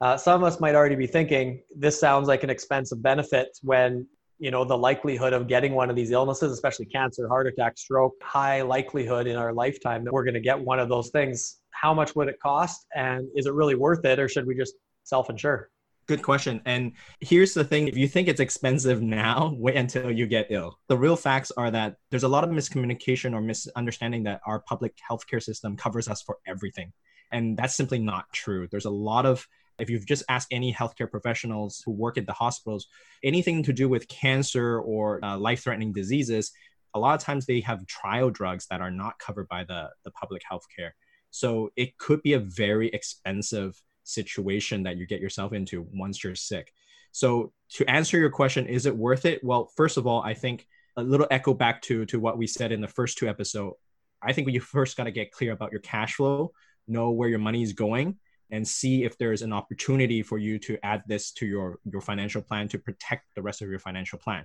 Uh, 0.00 0.16
some 0.16 0.42
of 0.42 0.46
us 0.46 0.60
might 0.60 0.74
already 0.74 0.96
be 0.96 1.06
thinking, 1.06 1.62
this 1.74 1.98
sounds 1.98 2.28
like 2.28 2.42
an 2.42 2.50
expensive 2.50 3.02
benefit 3.02 3.56
when 3.62 4.06
you 4.38 4.50
know 4.50 4.64
the 4.64 4.76
likelihood 4.76 5.32
of 5.32 5.46
getting 5.46 5.74
one 5.74 5.90
of 5.90 5.96
these 5.96 6.10
illnesses 6.10 6.52
especially 6.52 6.84
cancer 6.86 7.28
heart 7.28 7.46
attack 7.46 7.78
stroke 7.78 8.14
high 8.20 8.62
likelihood 8.62 9.26
in 9.26 9.36
our 9.36 9.52
lifetime 9.52 10.04
that 10.04 10.12
we're 10.12 10.24
going 10.24 10.34
to 10.34 10.40
get 10.40 10.58
one 10.58 10.80
of 10.80 10.88
those 10.88 11.10
things 11.10 11.60
how 11.70 11.94
much 11.94 12.16
would 12.16 12.28
it 12.28 12.38
cost 12.40 12.84
and 12.94 13.28
is 13.36 13.46
it 13.46 13.54
really 13.54 13.74
worth 13.74 14.04
it 14.04 14.18
or 14.18 14.28
should 14.28 14.46
we 14.46 14.54
just 14.54 14.74
self-insure 15.04 15.70
Good 16.06 16.22
question. 16.22 16.60
And 16.66 16.92
here's 17.20 17.54
the 17.54 17.64
thing 17.64 17.88
if 17.88 17.96
you 17.96 18.08
think 18.08 18.28
it's 18.28 18.40
expensive 18.40 19.00
now, 19.00 19.54
wait 19.58 19.76
until 19.76 20.10
you 20.10 20.26
get 20.26 20.48
ill. 20.50 20.78
The 20.88 20.98
real 20.98 21.16
facts 21.16 21.50
are 21.56 21.70
that 21.70 21.96
there's 22.10 22.24
a 22.24 22.28
lot 22.28 22.44
of 22.44 22.50
miscommunication 22.50 23.32
or 23.32 23.40
misunderstanding 23.40 24.24
that 24.24 24.42
our 24.46 24.60
public 24.60 24.94
healthcare 25.10 25.42
system 25.42 25.76
covers 25.76 26.08
us 26.08 26.20
for 26.20 26.38
everything. 26.46 26.92
And 27.32 27.56
that's 27.56 27.74
simply 27.74 27.98
not 27.98 28.26
true. 28.32 28.68
There's 28.70 28.84
a 28.84 28.90
lot 28.90 29.24
of 29.24 29.46
if 29.78 29.90
you've 29.90 30.06
just 30.06 30.22
asked 30.28 30.48
any 30.50 30.72
healthcare 30.72 31.10
professionals 31.10 31.82
who 31.84 31.92
work 31.92 32.16
at 32.16 32.26
the 32.26 32.32
hospitals, 32.32 32.86
anything 33.24 33.62
to 33.64 33.72
do 33.72 33.88
with 33.88 34.06
cancer 34.06 34.78
or 34.80 35.24
uh, 35.24 35.36
life 35.36 35.64
threatening 35.64 35.92
diseases, 35.92 36.52
a 36.94 36.98
lot 36.98 37.14
of 37.14 37.20
times 37.20 37.44
they 37.44 37.60
have 37.60 37.84
trial 37.86 38.30
drugs 38.30 38.66
that 38.70 38.80
are 38.80 38.90
not 38.90 39.18
covered 39.18 39.48
by 39.48 39.64
the, 39.64 39.90
the 40.04 40.12
public 40.12 40.42
healthcare. 40.50 40.90
So 41.30 41.70
it 41.74 41.98
could 41.98 42.22
be 42.22 42.34
a 42.34 42.38
very 42.38 42.88
expensive 42.88 43.82
situation 44.04 44.84
that 44.84 44.96
you 44.96 45.06
get 45.06 45.20
yourself 45.20 45.52
into 45.52 45.86
once 45.92 46.22
you're 46.22 46.34
sick. 46.34 46.72
So 47.12 47.52
to 47.70 47.88
answer 47.88 48.18
your 48.18 48.30
question, 48.30 48.66
is 48.66 48.86
it 48.86 48.96
worth 48.96 49.24
it? 49.24 49.42
Well, 49.42 49.70
first 49.76 49.96
of 49.96 50.06
all, 50.06 50.22
I 50.22 50.34
think 50.34 50.66
a 50.96 51.02
little 51.02 51.26
echo 51.30 51.54
back 51.54 51.82
to 51.82 52.06
to 52.06 52.20
what 52.20 52.38
we 52.38 52.46
said 52.46 52.72
in 52.72 52.80
the 52.80 52.88
first 52.88 53.18
two 53.18 53.28
episodes. 53.28 53.76
I 54.22 54.32
think 54.32 54.48
you 54.48 54.60
first 54.76 54.96
got 54.96 55.04
to 55.04 55.10
get 55.10 55.32
clear 55.32 55.52
about 55.52 55.72
your 55.72 55.80
cash 55.80 56.14
flow, 56.14 56.52
know 56.86 57.10
where 57.10 57.28
your 57.28 57.38
money 57.38 57.62
is 57.62 57.72
going, 57.72 58.16
and 58.50 58.66
see 58.66 59.04
if 59.04 59.16
there's 59.18 59.42
an 59.42 59.52
opportunity 59.52 60.22
for 60.22 60.38
you 60.38 60.58
to 60.60 60.78
add 60.84 61.02
this 61.06 61.32
to 61.32 61.46
your 61.46 61.78
your 61.84 62.00
financial 62.00 62.42
plan 62.42 62.68
to 62.68 62.78
protect 62.78 63.26
the 63.34 63.42
rest 63.42 63.62
of 63.62 63.68
your 63.68 63.78
financial 63.78 64.18
plan. 64.18 64.44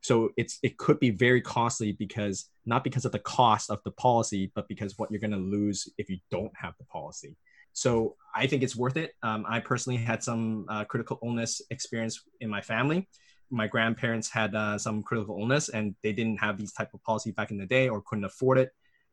So 0.00 0.30
it's 0.36 0.58
it 0.62 0.76
could 0.76 1.00
be 1.00 1.10
very 1.10 1.40
costly 1.40 1.92
because 1.92 2.50
not 2.66 2.84
because 2.84 3.06
of 3.06 3.12
the 3.12 3.18
cost 3.18 3.70
of 3.70 3.80
the 3.84 3.90
policy, 3.92 4.52
but 4.54 4.68
because 4.68 4.98
what 4.98 5.10
you're 5.10 5.20
going 5.20 5.30
to 5.30 5.38
lose 5.38 5.88
if 5.96 6.10
you 6.10 6.18
don't 6.30 6.52
have 6.54 6.74
the 6.78 6.84
policy. 6.84 7.36
So 7.74 8.14
I 8.34 8.46
think 8.46 8.62
it's 8.62 8.76
worth 8.76 8.96
it. 8.96 9.12
Um, 9.22 9.44
I 9.46 9.60
personally 9.60 9.98
had 9.98 10.22
some 10.22 10.64
uh, 10.68 10.84
critical 10.84 11.18
illness 11.22 11.60
experience 11.70 12.22
in 12.40 12.48
my 12.48 12.60
family. 12.60 13.08
My 13.50 13.66
grandparents 13.66 14.30
had 14.30 14.54
uh, 14.54 14.78
some 14.78 15.02
critical 15.02 15.38
illness, 15.38 15.68
and 15.68 15.94
they 16.02 16.12
didn't 16.12 16.38
have 16.38 16.56
these 16.56 16.72
type 16.72 16.94
of 16.94 17.02
policy 17.02 17.32
back 17.32 17.50
in 17.50 17.58
the 17.58 17.66
day 17.66 17.88
or 17.88 18.00
couldn't 18.00 18.24
afford 18.24 18.58
it. 18.58 18.70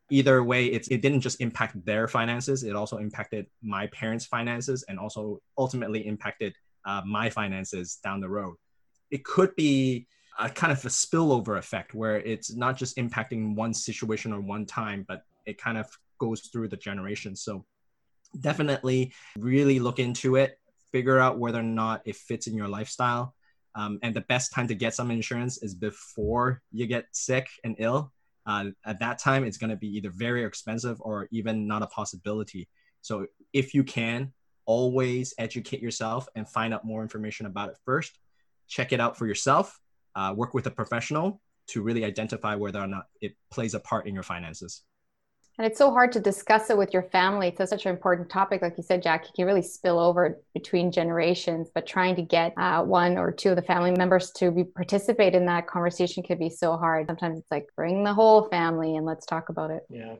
Either 0.09 0.43
way, 0.43 0.67
it's, 0.67 0.87
it 0.89 1.01
didn't 1.01 1.21
just 1.21 1.41
impact 1.41 1.83
their 1.85 2.07
finances; 2.07 2.63
it 2.63 2.75
also 2.75 2.97
impacted 2.97 3.47
my 3.61 3.87
parents' 3.87 4.25
finances, 4.25 4.83
and 4.87 4.99
also 4.99 5.41
ultimately 5.57 6.05
impacted 6.05 6.53
uh, 6.85 7.01
my 7.05 7.29
finances 7.29 7.97
down 8.03 8.21
the 8.21 8.29
road. 8.29 8.55
It 9.09 9.23
could 9.23 9.55
be 9.55 10.07
a 10.39 10.49
kind 10.49 10.71
of 10.71 10.83
a 10.85 10.89
spillover 10.89 11.57
effect 11.57 11.93
where 11.93 12.17
it's 12.17 12.53
not 12.55 12.77
just 12.77 12.97
impacting 12.97 13.55
one 13.55 13.73
situation 13.73 14.33
or 14.33 14.41
one 14.41 14.65
time, 14.65 15.05
but 15.07 15.23
it 15.45 15.57
kind 15.57 15.77
of 15.77 15.87
goes 16.19 16.41
through 16.41 16.69
the 16.69 16.77
generations. 16.77 17.41
So 17.41 17.65
definitely 18.39 19.13
really 19.37 19.79
look 19.79 19.99
into 19.99 20.35
it, 20.35 20.59
figure 20.91 21.19
out 21.19 21.39
whether 21.39 21.59
or 21.59 21.63
not 21.63 22.01
it 22.05 22.15
fits 22.15 22.47
in 22.47 22.55
your 22.55 22.67
lifestyle. 22.67 23.35
Um, 23.73 23.99
and 24.03 24.13
the 24.13 24.21
best 24.21 24.51
time 24.51 24.67
to 24.67 24.75
get 24.75 24.93
some 24.93 25.11
insurance 25.11 25.61
is 25.63 25.75
before 25.75 26.61
you 26.71 26.87
get 26.87 27.05
sick 27.11 27.47
and 27.63 27.75
ill. 27.79 28.11
Uh, 28.45 28.65
at 28.85 28.99
that 28.99 29.19
time, 29.19 29.43
it's 29.43 29.57
going 29.57 29.69
to 29.69 29.75
be 29.75 29.95
either 29.95 30.09
very 30.09 30.43
expensive 30.43 30.97
or 30.99 31.27
even 31.31 31.67
not 31.67 31.83
a 31.83 31.87
possibility. 31.87 32.67
So, 33.01 33.27
if 33.53 33.73
you 33.73 33.83
can, 33.83 34.33
always 34.65 35.33
educate 35.37 35.81
yourself 35.81 36.27
and 36.35 36.47
find 36.47 36.73
out 36.73 36.85
more 36.85 37.01
information 37.01 37.45
about 37.45 37.69
it 37.69 37.77
first. 37.85 38.17
Check 38.67 38.93
it 38.93 38.99
out 38.99 39.17
for 39.17 39.27
yourself. 39.27 39.79
Uh, 40.15 40.33
work 40.35 40.53
with 40.53 40.65
a 40.67 40.71
professional 40.71 41.41
to 41.67 41.81
really 41.81 42.03
identify 42.03 42.55
whether 42.55 42.79
or 42.79 42.87
not 42.87 43.05
it 43.21 43.35
plays 43.51 43.73
a 43.73 43.79
part 43.79 44.07
in 44.07 44.13
your 44.13 44.23
finances. 44.23 44.83
And 45.61 45.69
it's 45.69 45.77
so 45.77 45.91
hard 45.91 46.11
to 46.13 46.19
discuss 46.19 46.71
it 46.71 46.77
with 46.79 46.91
your 46.91 47.03
family. 47.03 47.49
It's 47.55 47.69
such 47.69 47.85
an 47.85 47.91
important 47.91 48.31
topic. 48.31 48.63
Like 48.63 48.73
you 48.77 48.83
said, 48.83 49.03
Jack, 49.03 49.25
you 49.25 49.31
can 49.35 49.45
really 49.45 49.61
spill 49.61 49.99
over 49.99 50.39
between 50.55 50.91
generations, 50.91 51.69
but 51.71 51.85
trying 51.85 52.15
to 52.15 52.23
get 52.23 52.55
uh, 52.57 52.81
one 52.81 53.15
or 53.15 53.31
two 53.31 53.49
of 53.49 53.57
the 53.57 53.61
family 53.61 53.91
members 53.91 54.31
to 54.37 54.49
be, 54.49 54.63
participate 54.63 55.35
in 55.35 55.45
that 55.45 55.67
conversation 55.67 56.23
can 56.23 56.39
be 56.39 56.49
so 56.49 56.77
hard. 56.77 57.05
Sometimes 57.05 57.37
it's 57.37 57.51
like 57.51 57.67
bring 57.75 58.03
the 58.03 58.11
whole 58.11 58.49
family 58.49 58.95
and 58.95 59.05
let's 59.05 59.23
talk 59.27 59.49
about 59.49 59.69
it. 59.69 59.85
Yeah. 59.87 60.15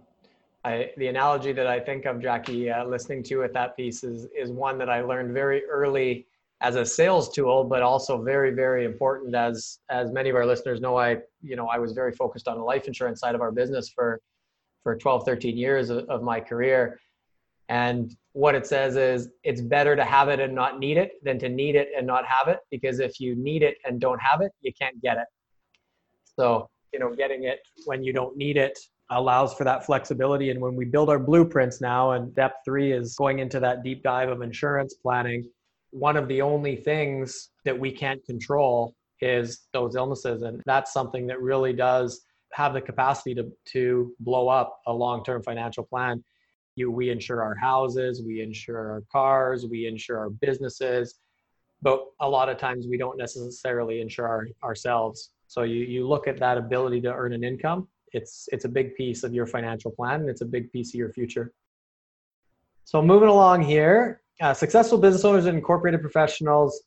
I, 0.63 0.91
the 0.97 1.07
analogy 1.07 1.53
that 1.53 1.65
I 1.65 1.79
think 1.79 2.05
of, 2.05 2.21
Jackie, 2.21 2.69
uh, 2.69 2.85
listening 2.85 3.23
to 3.23 3.41
at 3.41 3.51
that 3.53 3.75
piece 3.75 4.03
is, 4.03 4.27
is 4.37 4.51
one 4.51 4.77
that 4.77 4.91
I 4.91 5.01
learned 5.01 5.33
very 5.33 5.65
early 5.65 6.27
as 6.61 6.75
a 6.75 6.85
sales 6.85 7.33
tool, 7.33 7.63
but 7.63 7.81
also 7.81 8.21
very, 8.21 8.51
very 8.51 8.85
important 8.85 9.33
as, 9.33 9.79
as 9.89 10.11
many 10.11 10.29
of 10.29 10.35
our 10.35 10.45
listeners 10.45 10.81
know, 10.81 10.97
I, 10.97 11.17
you 11.41 11.55
know, 11.55 11.65
I 11.65 11.79
was 11.79 11.93
very 11.93 12.11
focused 12.11 12.47
on 12.47 12.59
the 12.59 12.63
life 12.63 12.85
insurance 12.85 13.19
side 13.19 13.33
of 13.33 13.41
our 13.41 13.51
business 13.51 13.89
for 13.89 14.21
for 14.83 14.95
12, 14.97 15.25
13 15.25 15.57
years 15.57 15.89
of, 15.89 16.09
of 16.09 16.23
my 16.23 16.39
career. 16.39 16.99
And 17.69 18.15
what 18.33 18.55
it 18.55 18.65
says 18.65 18.95
is 18.95 19.29
it's 19.43 19.61
better 19.61 19.95
to 19.95 20.03
have 20.03 20.29
it 20.29 20.39
and 20.39 20.53
not 20.53 20.79
need 20.79 20.97
it 20.97 21.23
than 21.23 21.39
to 21.39 21.49
need 21.49 21.75
it 21.75 21.89
and 21.95 22.05
not 22.05 22.25
have 22.25 22.47
it 22.47 22.59
because 22.69 22.99
if 22.99 23.19
you 23.19 23.35
need 23.35 23.63
it 23.63 23.77
and 23.85 23.99
don't 23.99 24.19
have 24.19 24.41
it, 24.41 24.51
you 24.61 24.71
can't 24.73 25.01
get 25.01 25.17
it. 25.17 25.27
So, 26.35 26.69
you 26.93 26.99
know, 26.99 27.13
getting 27.13 27.45
it 27.45 27.59
when 27.85 28.03
you 28.03 28.13
don't 28.13 28.35
need 28.35 28.57
it 28.57 28.77
allows 29.11 29.53
for 29.53 29.63
that 29.65 29.85
flexibility. 29.85 30.49
And 30.49 30.59
when 30.59 30.75
we 30.75 30.85
build 30.85 31.09
our 31.09 31.19
blueprints 31.19 31.81
now, 31.81 32.11
and 32.11 32.31
step 32.31 32.55
three 32.63 32.93
is 32.93 33.15
going 33.15 33.39
into 33.39 33.59
that 33.59 33.83
deep 33.83 34.03
dive 34.03 34.29
of 34.29 34.41
insurance 34.41 34.95
planning, 34.95 35.49
one 35.91 36.15
of 36.15 36.27
the 36.27 36.41
only 36.41 36.75
things 36.77 37.49
that 37.65 37.77
we 37.77 37.91
can't 37.91 38.23
control 38.25 38.95
is 39.21 39.67
those 39.73 39.95
illnesses. 39.95 40.41
And 40.41 40.61
that's 40.65 40.93
something 40.93 41.27
that 41.27 41.41
really 41.41 41.73
does 41.73 42.21
have 42.53 42.73
the 42.73 42.81
capacity 42.81 43.33
to, 43.35 43.51
to 43.65 44.13
blow 44.19 44.47
up 44.47 44.79
a 44.87 44.93
long-term 44.93 45.43
financial 45.43 45.83
plan. 45.83 46.23
You, 46.75 46.91
we 46.91 47.09
insure 47.09 47.41
our 47.41 47.55
houses, 47.55 48.23
we 48.25 48.41
insure 48.41 48.91
our 48.91 49.03
cars, 49.11 49.65
we 49.65 49.87
insure 49.87 50.17
our 50.19 50.29
businesses, 50.29 51.15
but 51.81 52.05
a 52.19 52.29
lot 52.29 52.49
of 52.49 52.57
times 52.57 52.87
we 52.89 52.97
don't 52.97 53.17
necessarily 53.17 54.01
insure 54.01 54.27
our, 54.27 54.47
ourselves. 54.63 55.31
So 55.47 55.63
you, 55.63 55.83
you 55.83 56.07
look 56.07 56.27
at 56.27 56.37
that 56.37 56.57
ability 56.57 57.01
to 57.01 57.13
earn 57.13 57.33
an 57.33 57.43
income. 57.43 57.87
It's 58.13 58.47
it's 58.51 58.65
a 58.65 58.69
big 58.69 58.95
piece 58.95 59.23
of 59.23 59.33
your 59.33 59.45
financial 59.45 59.91
plan, 59.91 60.21
and 60.21 60.29
it's 60.29 60.41
a 60.41 60.45
big 60.45 60.71
piece 60.71 60.89
of 60.89 60.95
your 60.95 61.11
future. 61.11 61.53
So 62.83 63.01
moving 63.01 63.29
along 63.29 63.63
here, 63.63 64.21
uh, 64.41 64.53
successful 64.53 64.97
business 64.97 65.23
owners 65.23 65.45
and 65.45 65.57
incorporated 65.57 66.01
professionals 66.01 66.83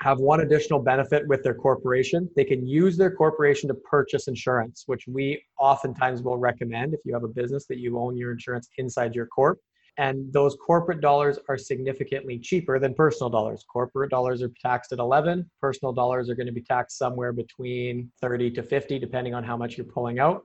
have 0.00 0.18
one 0.18 0.40
additional 0.40 0.80
benefit 0.80 1.26
with 1.28 1.42
their 1.42 1.54
corporation. 1.54 2.28
They 2.36 2.44
can 2.44 2.66
use 2.66 2.96
their 2.96 3.10
corporation 3.10 3.68
to 3.68 3.74
purchase 3.74 4.28
insurance, 4.28 4.84
which 4.86 5.06
we 5.06 5.42
oftentimes 5.58 6.22
will 6.22 6.36
recommend 6.36 6.94
if 6.94 7.00
you 7.04 7.14
have 7.14 7.24
a 7.24 7.28
business 7.28 7.66
that 7.66 7.78
you 7.78 7.98
own 7.98 8.16
your 8.16 8.32
insurance 8.32 8.68
inside 8.78 9.14
your 9.14 9.26
corp. 9.26 9.60
And 9.96 10.32
those 10.32 10.56
corporate 10.56 11.00
dollars 11.00 11.38
are 11.48 11.56
significantly 11.56 12.38
cheaper 12.38 12.80
than 12.80 12.94
personal 12.94 13.30
dollars. 13.30 13.64
Corporate 13.72 14.10
dollars 14.10 14.42
are 14.42 14.50
taxed 14.60 14.92
at 14.92 14.98
11, 14.98 15.48
personal 15.60 15.92
dollars 15.92 16.28
are 16.28 16.34
going 16.34 16.48
to 16.48 16.52
be 16.52 16.62
taxed 16.62 16.98
somewhere 16.98 17.32
between 17.32 18.10
30 18.20 18.50
to 18.52 18.62
50 18.62 18.98
depending 18.98 19.34
on 19.34 19.44
how 19.44 19.56
much 19.56 19.78
you're 19.78 19.86
pulling 19.86 20.18
out. 20.18 20.42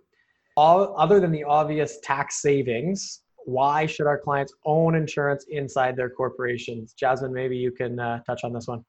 All 0.56 0.94
other 1.00 1.20
than 1.20 1.32
the 1.32 1.44
obvious 1.44 2.00
tax 2.04 2.42
savings, 2.42 3.22
why 3.46 3.88
should 3.88 4.06
our 4.06 4.20
clients 4.20 4.54
own 4.66 4.94
insurance 4.94 5.46
inside 5.50 5.96
their 5.96 6.10
corporations? 6.10 6.94
Jasmine, 6.94 7.34
maybe 7.34 7.58
you 7.58 7.72
can 7.72 8.00
uh, 8.00 8.22
touch 8.24 8.44
on 8.44 8.54
this 8.54 8.68
one. 8.68 8.86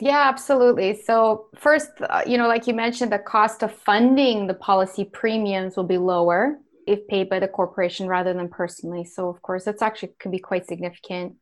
Yeah, 0.00 0.28
absolutely. 0.28 1.00
So, 1.02 1.46
first, 1.56 1.88
uh, 2.02 2.22
you 2.26 2.36
know, 2.36 2.48
like 2.48 2.66
you 2.66 2.74
mentioned, 2.74 3.12
the 3.12 3.18
cost 3.18 3.62
of 3.62 3.72
funding 3.72 4.46
the 4.46 4.54
policy 4.54 5.04
premiums 5.04 5.76
will 5.76 5.84
be 5.84 5.96
lower 5.96 6.58
if 6.86 7.06
paid 7.08 7.30
by 7.30 7.40
the 7.40 7.48
corporation 7.48 8.06
rather 8.06 8.34
than 8.34 8.48
personally. 8.48 9.04
So, 9.04 9.28
of 9.28 9.40
course, 9.40 9.64
that's 9.64 9.82
actually 9.82 10.12
can 10.18 10.30
be 10.30 10.38
quite 10.38 10.66
significant. 10.66 11.36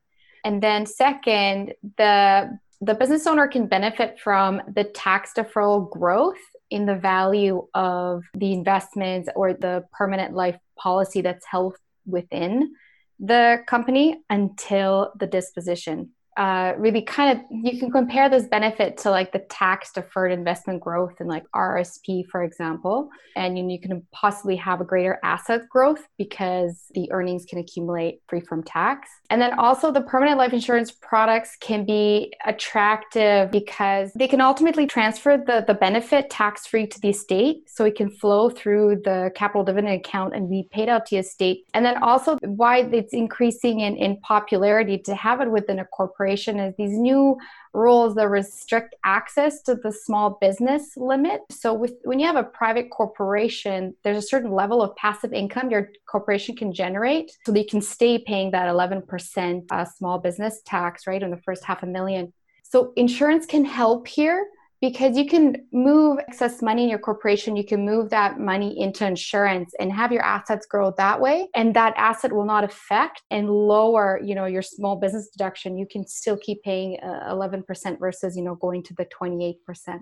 And 0.45 0.63
then, 0.63 0.87
second, 0.87 1.75
the 1.99 2.59
the 2.81 2.95
business 2.95 3.27
owner 3.27 3.49
can 3.49 3.67
benefit 3.67 4.21
from 4.21 4.61
the 4.73 4.85
tax 4.85 5.33
deferral 5.37 5.91
growth 5.91 6.39
in 6.71 6.87
the 6.87 6.95
value 6.95 7.67
of 7.75 8.23
the 8.35 8.53
investments 8.53 9.29
or 9.35 9.55
the 9.55 9.85
permanent 9.93 10.35
life 10.35 10.59
policy 10.77 11.23
that's 11.23 11.47
held 11.47 11.77
within 12.07 12.75
the 13.19 13.63
company 13.67 14.21
until 14.29 15.13
the 15.19 15.27
disposition 15.27 16.11
uh, 16.37 16.73
really 16.77 17.03
kind 17.03 17.39
of 17.39 17.45
you 17.51 17.79
can 17.79 17.91
compare 17.91 18.29
this 18.29 18.45
benefit 18.49 18.97
to 18.99 19.11
like 19.11 19.33
the 19.33 19.39
tax 19.39 19.93
deferred 19.93 20.33
investment 20.33 20.81
growth 20.81 21.13
in 21.21 21.29
like 21.29 21.45
RSP, 21.55 22.25
for 22.27 22.43
example, 22.43 23.09
and 23.37 23.57
you, 23.57 23.69
you 23.69 23.81
can 23.81 24.05
possibly 24.13 24.57
have 24.57 24.81
a 24.81 24.85
greater 24.85 25.19
asset 25.23 25.69
growth 25.69 26.05
because 26.19 26.87
the 26.95 27.11
earnings 27.13 27.45
can 27.45 27.59
accumulate 27.59 28.21
free 28.29 28.41
from 28.41 28.65
tax. 28.65 29.09
And 29.31 29.41
then 29.41 29.59
also 29.59 29.93
the 29.93 30.01
permanent 30.01 30.39
life 30.39 30.53
insurance 30.53 30.91
products 30.91 31.57
can 31.61 31.85
be 31.85 32.33
attractive 32.45 33.53
because 33.53 34.11
they 34.15 34.27
can 34.27 34.41
ultimately 34.41 34.87
transfer 34.87 35.37
the, 35.37 35.65
the 35.67 35.75
benefit 35.75 36.31
tax 36.31 36.67
free 36.67 36.87
to 36.89 37.01
the 37.01 37.11
estate. 37.11 37.69
So 37.69 37.85
it 37.85 37.95
can 37.95 38.11
flow 38.11 38.51
through 38.51 39.03
the 39.05 39.31
capital 39.37 39.63
dividend 39.63 39.95
account 40.01 40.35
and 40.35 40.51
be 40.51 40.69
paid 40.73 40.89
out 40.89 41.07
to 41.07 41.15
the 41.15 41.21
estate. 41.21 41.65
And 41.75 41.85
then 41.85 42.03
also 42.03 42.39
why 42.43 42.79
it's 42.79 43.13
increasing 43.13 43.81
in, 43.81 43.97
in 43.97 44.19
popularity 44.21 44.99
to 44.99 45.15
have 45.15 45.41
it 45.41 45.51
within 45.51 45.79
a 45.79 45.85
corporate 45.85 46.24
corporation 46.25 46.59
is 46.59 46.75
these 46.79 46.97
new 46.97 47.37
rules 47.75 48.15
that 48.15 48.29
restrict 48.29 48.95
access 49.05 49.61
to 49.63 49.75
the 49.75 49.93
small 49.93 50.39
business 50.41 50.97
limit. 50.97 51.43
So 51.51 51.75
with 51.75 51.93
when 52.05 52.19
you 52.19 52.27
have 52.27 52.37
a 52.37 52.45
private 52.45 52.91
corporation, 52.91 53.95
there's 54.05 54.17
a 54.17 54.27
certain 54.27 54.51
level 54.51 54.81
of 54.81 54.97
passive 54.97 55.35
income 55.35 55.71
your 55.71 55.91
corporation 56.07 56.57
can 56.57 56.73
generate 56.73 57.31
so 57.45 57.55
you 57.55 57.67
can 57.67 57.83
stay 57.83 58.19
paying 58.19 58.53
that 58.53 58.69
11% 58.69 59.65
uh, 59.71 59.85
small 59.85 60.19
business 60.19 60.63
tax, 60.65 61.07
right, 61.07 61.23
in 61.23 61.31
the 61.31 61.43
first 61.45 61.63
half 61.65 61.83
a 61.83 61.87
million. 61.87 62.33
So 62.63 62.95
insurance 62.97 63.45
can 63.45 63.67
help 63.67 64.09
here 64.09 64.47
because 64.89 65.17
you 65.17 65.27
can 65.27 65.57
move 65.73 66.19
excess 66.19 66.61
money 66.61 66.83
in 66.83 66.91
your 66.91 66.99
corporation 66.99 67.57
you 67.57 67.65
can 67.65 67.87
move 67.87 68.11
that 68.11 68.39
money 68.39 68.79
into 68.79 69.07
insurance 69.07 69.73
and 69.81 69.91
have 69.91 70.13
your 70.13 70.23
assets 70.23 70.67
grow 70.67 70.93
that 70.99 71.19
way. 71.19 71.49
And 71.55 71.75
that 71.75 71.95
asset 71.97 72.31
will 72.31 72.45
not 72.45 72.65
affect 72.65 73.23
and 73.31 73.49
lower 73.49 74.21
you 74.23 74.35
know 74.35 74.45
your 74.45 74.61
small 74.61 74.97
business 74.97 75.29
deduction. 75.31 75.79
You 75.79 75.87
can 75.91 76.07
still 76.07 76.37
keep 76.37 76.63
paying 76.63 76.99
uh, 77.03 77.33
11% 77.33 77.99
versus 77.99 78.37
you 78.37 78.43
know 78.43 78.57
going 78.57 78.83
to 78.83 78.95
the 78.95 79.07
28% 79.07 79.57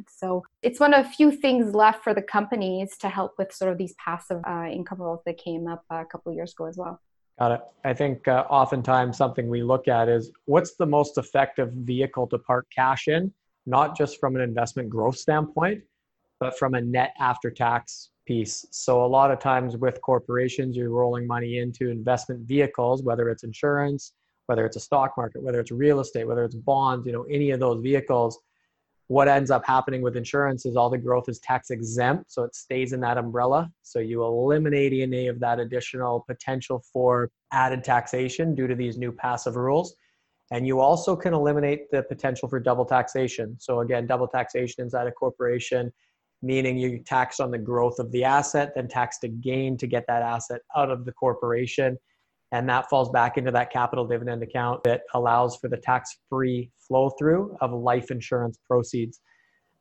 so 0.08 0.42
it's 0.62 0.80
one 0.80 0.92
of 0.94 1.06
a 1.06 1.08
few 1.08 1.30
things 1.30 1.74
left 1.74 2.02
for 2.02 2.12
the 2.12 2.22
companies 2.22 2.96
to 3.02 3.08
help 3.08 3.32
with 3.38 3.52
sort 3.52 3.70
of 3.70 3.78
these 3.78 3.94
passive 4.04 4.40
uh, 4.48 4.66
income 4.78 5.00
rules 5.00 5.20
that 5.26 5.38
came 5.38 5.68
up 5.68 5.84
a 5.90 6.04
couple 6.04 6.32
years 6.32 6.52
ago 6.52 6.66
as 6.66 6.76
well. 6.76 7.00
Got 7.38 7.52
it. 7.52 7.60
I 7.84 7.94
think 7.94 8.26
uh, 8.26 8.44
oftentimes 8.50 9.16
something 9.16 9.48
we 9.48 9.62
look 9.62 9.86
at 9.86 10.08
is 10.08 10.32
what's 10.46 10.74
the 10.74 10.86
most 10.86 11.18
effective 11.18 11.72
vehicle 11.72 12.26
to 12.28 12.38
park 12.38 12.66
cash 12.74 13.06
in 13.06 13.32
not 13.66 13.96
just 13.96 14.18
from 14.18 14.36
an 14.36 14.42
investment 14.42 14.88
growth 14.88 15.16
standpoint, 15.16 15.82
but 16.40 16.58
from 16.58 16.74
a 16.74 16.80
net 16.80 17.14
after 17.18 17.50
tax 17.50 18.10
piece. 18.26 18.66
So 18.70 19.04
a 19.04 19.06
lot 19.06 19.30
of 19.30 19.38
times 19.38 19.76
with 19.76 20.00
corporations, 20.00 20.76
you're 20.76 20.90
rolling 20.90 21.26
money 21.26 21.58
into 21.58 21.88
investment 21.88 22.46
vehicles, 22.46 23.02
whether 23.02 23.28
it's 23.28 23.44
insurance, 23.44 24.12
whether 24.46 24.66
it's 24.66 24.76
a 24.76 24.80
stock 24.80 25.12
market, 25.16 25.42
whether 25.42 25.60
it's 25.60 25.70
real 25.70 26.00
estate, 26.00 26.26
whether 26.26 26.44
it's 26.44 26.54
bonds, 26.54 27.06
you 27.06 27.12
know, 27.12 27.24
any 27.24 27.50
of 27.50 27.60
those 27.60 27.80
vehicles. 27.80 28.38
What 29.08 29.28
ends 29.28 29.50
up 29.50 29.66
happening 29.66 30.00
with 30.00 30.16
insurance 30.16 30.64
is 30.64 30.74
all 30.74 30.88
the 30.88 30.98
growth 30.98 31.28
is 31.28 31.38
tax 31.40 31.70
exempt, 31.70 32.32
so 32.32 32.44
it 32.44 32.54
stays 32.54 32.92
in 32.92 33.00
that 33.00 33.18
umbrella. 33.18 33.70
So 33.82 33.98
you 33.98 34.24
eliminate 34.24 34.92
any 34.92 35.28
of 35.28 35.38
that 35.40 35.60
additional 35.60 36.24
potential 36.26 36.82
for 36.92 37.30
added 37.52 37.84
taxation 37.84 38.54
due 38.54 38.66
to 38.66 38.74
these 38.74 38.96
new 38.96 39.12
passive 39.12 39.56
rules. 39.56 39.94
And 40.52 40.66
you 40.66 40.80
also 40.80 41.16
can 41.16 41.32
eliminate 41.32 41.90
the 41.90 42.02
potential 42.02 42.46
for 42.46 42.60
double 42.60 42.84
taxation. 42.84 43.56
So 43.58 43.80
again, 43.80 44.06
double 44.06 44.28
taxation 44.28 44.84
inside 44.84 45.06
a 45.06 45.10
corporation, 45.10 45.90
meaning 46.42 46.76
you 46.76 46.98
tax 46.98 47.40
on 47.40 47.50
the 47.50 47.58
growth 47.58 47.98
of 47.98 48.12
the 48.12 48.22
asset, 48.22 48.72
then 48.74 48.86
tax 48.86 49.18
to 49.20 49.28
gain 49.28 49.78
to 49.78 49.86
get 49.86 50.04
that 50.08 50.20
asset 50.20 50.60
out 50.76 50.90
of 50.90 51.06
the 51.06 51.12
corporation. 51.12 51.96
And 52.52 52.68
that 52.68 52.90
falls 52.90 53.08
back 53.08 53.38
into 53.38 53.50
that 53.50 53.72
capital 53.72 54.06
dividend 54.06 54.42
account 54.42 54.84
that 54.84 55.04
allows 55.14 55.56
for 55.56 55.68
the 55.68 55.78
tax 55.78 56.18
free 56.28 56.70
flow 56.76 57.08
through 57.18 57.56
of 57.62 57.72
life 57.72 58.10
insurance 58.10 58.58
proceeds. 58.68 59.20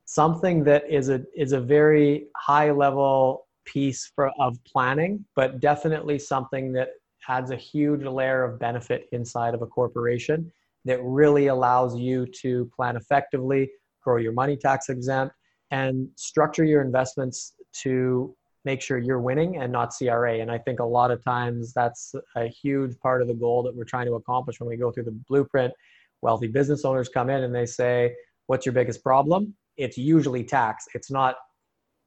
Something 0.05 0.63
that 0.63 0.89
is 0.89 1.09
a, 1.09 1.21
is 1.35 1.51
a 1.51 1.59
very 1.59 2.27
high 2.37 2.71
level 2.71 3.45
piece 3.65 4.09
for, 4.15 4.31
of 4.39 4.57
planning, 4.63 5.25
but 5.35 5.59
definitely 5.59 6.17
something 6.17 6.71
that 6.71 6.91
adds 7.27 7.51
a 7.51 7.57
huge 7.57 8.03
layer 8.03 8.45
of 8.45 8.57
benefit 8.57 9.09
inside 9.11 9.53
of 9.53 9.61
a 9.61 9.67
corporation 9.67 10.49
that 10.85 10.99
really 11.03 11.47
allows 11.47 11.97
you 11.97 12.25
to 12.41 12.69
plan 12.75 12.95
effectively, 12.95 13.69
grow 14.03 14.17
your 14.17 14.33
money 14.33 14.57
tax 14.57 14.89
exempt, 14.89 15.35
and 15.71 16.07
structure 16.15 16.63
your 16.63 16.81
investments 16.81 17.53
to 17.73 18.35
make 18.65 18.81
sure 18.81 18.97
you're 18.97 19.21
winning 19.21 19.57
and 19.57 19.71
not 19.71 19.93
CRA. 19.97 20.35
And 20.39 20.51
I 20.51 20.57
think 20.57 20.79
a 20.79 20.85
lot 20.85 21.11
of 21.11 21.23
times 21.23 21.73
that's 21.73 22.13
a 22.35 22.47
huge 22.47 22.97
part 22.99 23.21
of 23.21 23.27
the 23.27 23.33
goal 23.33 23.63
that 23.63 23.75
we're 23.75 23.85
trying 23.85 24.05
to 24.05 24.13
accomplish 24.13 24.59
when 24.59 24.69
we 24.69 24.77
go 24.77 24.91
through 24.91 25.05
the 25.05 25.19
blueprint. 25.27 25.73
Wealthy 26.21 26.47
business 26.47 26.85
owners 26.85 27.09
come 27.09 27.29
in 27.29 27.43
and 27.43 27.53
they 27.55 27.65
say, 27.65 28.13
What's 28.47 28.65
your 28.65 28.73
biggest 28.73 29.03
problem? 29.03 29.55
It's 29.77 29.97
usually 29.97 30.43
tax. 30.43 30.85
It's 30.93 31.09
not, 31.09 31.35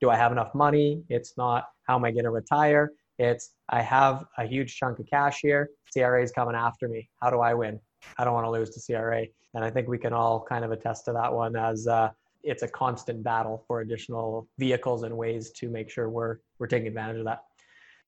Do 0.00 0.10
I 0.10 0.16
have 0.16 0.30
enough 0.30 0.54
money? 0.54 1.02
It's 1.08 1.36
not, 1.36 1.64
How 1.84 1.96
am 1.96 2.04
I 2.04 2.12
going 2.12 2.24
to 2.24 2.30
retire? 2.30 2.92
It's, 3.18 3.50
I 3.70 3.80
have 3.82 4.24
a 4.38 4.46
huge 4.46 4.76
chunk 4.76 4.98
of 4.98 5.06
cash 5.06 5.40
here. 5.40 5.70
CRA 5.92 6.22
is 6.22 6.32
coming 6.32 6.54
after 6.54 6.88
me. 6.88 7.08
How 7.20 7.30
do 7.30 7.40
I 7.40 7.54
win? 7.54 7.80
I 8.18 8.24
don't 8.24 8.34
want 8.34 8.46
to 8.46 8.50
lose 8.50 8.70
to 8.70 8.80
CRA. 8.80 9.24
And 9.54 9.64
I 9.64 9.70
think 9.70 9.88
we 9.88 9.98
can 9.98 10.12
all 10.12 10.44
kind 10.48 10.64
of 10.64 10.72
attest 10.72 11.04
to 11.06 11.12
that 11.12 11.32
one 11.32 11.56
as 11.56 11.86
uh, 11.86 12.10
it's 12.42 12.62
a 12.62 12.68
constant 12.68 13.22
battle 13.22 13.64
for 13.66 13.80
additional 13.80 14.48
vehicles 14.58 15.02
and 15.02 15.16
ways 15.16 15.50
to 15.52 15.68
make 15.68 15.90
sure 15.90 16.08
we're 16.10 16.38
we're 16.58 16.66
taking 16.66 16.88
advantage 16.88 17.18
of 17.18 17.24
that. 17.24 17.44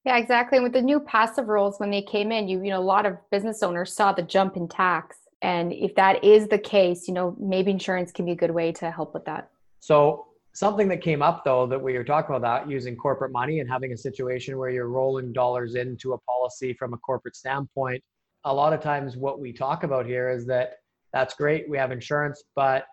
Yeah, 0.05 0.19
exactly. 0.19 0.59
And 0.59 0.65
with 0.65 0.73
the 0.73 0.83
new 0.83 1.01
passive 1.01 1.49
rules, 1.49 1.81
when 1.81 1.91
they 1.91 2.03
came 2.03 2.31
in, 2.31 2.49
you 2.49 2.63
you 2.63 2.71
know 2.71 2.81
a 2.81 2.83
lot 2.83 3.07
of 3.07 3.17
business 3.31 3.63
owners 3.63 3.95
saw 3.95 4.13
the 4.13 4.23
jump 4.23 4.57
in 4.57 4.69
tax, 4.69 5.17
and 5.43 5.73
if 5.73 5.95
that 5.95 6.23
is 6.23 6.49
the 6.49 6.59
case, 6.59 7.09
you 7.09 7.15
know 7.15 7.37
maybe 7.41 7.71
insurance 7.71 8.13
can 8.13 8.25
be 8.25 8.33
a 8.33 8.37
good 8.37 8.51
way 8.51 8.73
to 8.73 8.91
help 8.91 9.15
with 9.15 9.25
that. 9.25 9.51
So 9.81 10.27
something 10.53 10.89
that 10.89 11.03
came 11.03 11.23
up 11.23 11.45
though 11.45 11.67
that 11.67 11.81
we 11.81 11.93
were 11.95 12.05
talking 12.05 12.35
about 12.35 12.65
that 12.65 12.71
using 12.71 12.97
corporate 12.97 13.31
money 13.31 13.61
and 13.61 13.69
having 13.69 13.93
a 13.93 13.97
situation 13.97 14.57
where 14.57 14.71
you're 14.71 14.89
rolling 14.89 15.33
dollars 15.33 15.75
into 15.75 16.15
a 16.15 16.19
policy 16.19 16.73
from 16.73 16.95
a 16.95 16.97
corporate 16.97 17.37
standpoint 17.37 18.03
a 18.47 18.55
lot 18.55 18.73
of 18.73 18.81
times 18.81 19.17
what 19.17 19.41
we 19.41 19.53
talk 19.53 19.83
about 19.83 20.07
here 20.07 20.31
is 20.31 20.47
that 20.47 20.77
that's 21.13 21.35
great 21.35 21.69
we 21.69 21.77
have 21.77 21.91
insurance 21.91 22.45
but 22.55 22.87